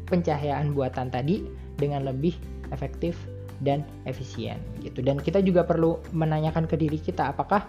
pencahayaan 0.09 0.75
buatan 0.75 1.09
tadi 1.09 1.45
dengan 1.77 2.05
lebih 2.05 2.37
efektif 2.69 3.17
dan 3.63 3.81
efisien 4.05 4.59
gitu. 4.83 4.99
Dan 4.99 5.17
kita 5.19 5.39
juga 5.39 5.63
perlu 5.63 5.97
menanyakan 6.11 6.67
ke 6.67 6.75
diri 6.75 6.99
kita 6.99 7.31
apakah 7.31 7.65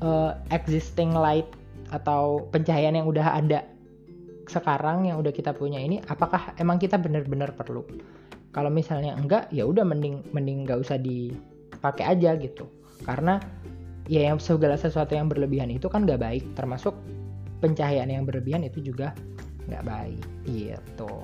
uh, 0.00 0.38
existing 0.54 1.12
light 1.12 1.46
atau 1.90 2.46
pencahayaan 2.50 2.98
yang 2.98 3.08
udah 3.10 3.36
ada 3.36 3.62
sekarang 4.46 5.10
yang 5.10 5.18
udah 5.18 5.34
kita 5.34 5.50
punya 5.50 5.82
ini 5.82 5.98
apakah 6.06 6.54
emang 6.62 6.78
kita 6.78 6.96
benar-benar 6.98 7.54
perlu? 7.58 7.82
Kalau 8.54 8.70
misalnya 8.72 9.18
enggak 9.18 9.50
ya 9.52 9.66
udah 9.66 9.84
mending 9.84 10.32
mending 10.32 10.64
nggak 10.64 10.80
usah 10.80 10.96
dipakai 10.96 12.06
aja 12.06 12.38
gitu. 12.38 12.70
Karena 13.04 13.42
ya 14.06 14.30
yang 14.32 14.38
segala 14.38 14.78
sesuatu 14.78 15.12
yang 15.12 15.26
berlebihan 15.26 15.68
itu 15.68 15.90
kan 15.90 16.06
nggak 16.06 16.22
baik 16.22 16.44
termasuk 16.54 16.94
pencahayaan 17.58 18.08
yang 18.08 18.24
berlebihan 18.24 18.62
itu 18.62 18.80
juga 18.80 19.12
nggak 19.66 19.84
baik 19.84 20.22
gitu. 20.46 21.14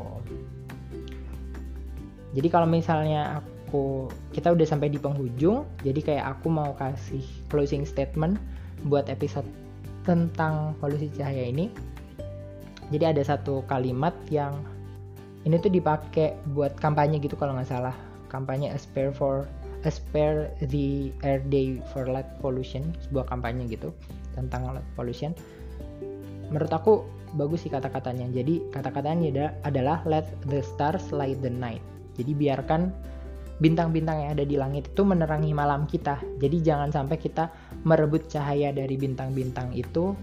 Jadi 2.33 2.49
kalau 2.49 2.67
misalnya 2.67 3.45
aku 3.73 4.13
kita 4.37 4.53
udah 4.53 4.69
sampai 4.69 4.93
di 4.93 5.01
penghujung 5.01 5.65
jadi 5.81 5.97
kayak 6.05 6.25
aku 6.37 6.53
mau 6.53 6.77
kasih 6.77 7.25
closing 7.49 7.89
statement 7.89 8.37
buat 8.85 9.09
episode 9.09 9.49
tentang 10.05 10.77
polusi 10.77 11.09
cahaya 11.17 11.49
ini. 11.49 11.73
Jadi 12.93 13.17
ada 13.17 13.25
satu 13.25 13.65
kalimat 13.65 14.13
yang 14.29 14.61
ini 15.49 15.57
tuh 15.57 15.73
dipakai 15.73 16.37
buat 16.53 16.77
kampanye 16.77 17.17
gitu 17.17 17.33
kalau 17.41 17.57
nggak 17.57 17.73
salah. 17.73 17.97
Kampanye 18.29 18.69
aspire 18.69 19.09
for 19.09 19.49
aspire 19.89 20.53
the 20.69 21.09
air 21.25 21.41
day 21.49 21.81
for 21.97 22.05
light 22.05 22.29
pollution 22.45 22.93
sebuah 23.09 23.25
kampanye 23.33 23.73
gitu 23.73 23.89
tentang 24.37 24.69
light 24.69 24.85
pollution. 25.01 25.33
Menurut 26.53 26.69
aku 26.69 27.09
bagus 27.41 27.65
sih 27.65 27.73
kata-katanya. 27.73 28.29
Jadi 28.37 28.69
kata-katanya 28.69 29.57
adalah 29.65 30.05
let 30.05 30.29
the 30.45 30.61
stars 30.61 31.09
light 31.09 31.41
the 31.41 31.49
night 31.49 31.81
jadi 32.17 32.33
biarkan 32.37 32.93
bintang-bintang 33.63 34.27
yang 34.27 34.31
ada 34.35 34.43
di 34.43 34.59
langit 34.59 34.91
itu 34.91 35.07
menerangi 35.07 35.55
malam 35.55 35.87
kita. 35.87 36.19
Jadi 36.43 36.59
jangan 36.67 36.91
sampai 36.91 37.15
kita 37.23 37.47
merebut 37.87 38.27
cahaya 38.27 38.75
dari 38.75 38.99
bintang-bintang 38.99 39.71
itu 39.71 40.19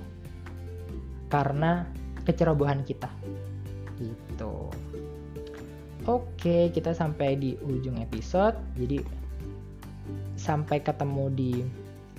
karena 1.31 1.87
kecerobohan 2.27 2.83
kita. 2.83 3.07
Gitu. 3.95 4.55
Oke 6.03 6.67
kita 6.75 6.91
sampai 6.91 7.39
di 7.39 7.55
ujung 7.63 8.03
episode. 8.03 8.59
Jadi 8.75 8.99
sampai 10.35 10.83
ketemu 10.83 11.25
di 11.31 11.53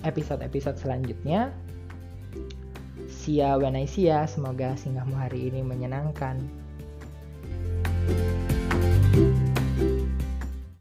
episode-episode 0.01 0.81
selanjutnya. 0.81 1.53
See 3.13 3.45
ya 3.45 3.61
when 3.61 3.77
I 3.77 3.85
ya. 3.85 4.25
Semoga 4.25 4.73
singgahmu 4.73 5.13
hari 5.13 5.53
ini 5.53 5.61
menyenangkan. 5.61 6.41
thank 8.01 8.49
you 8.49 8.50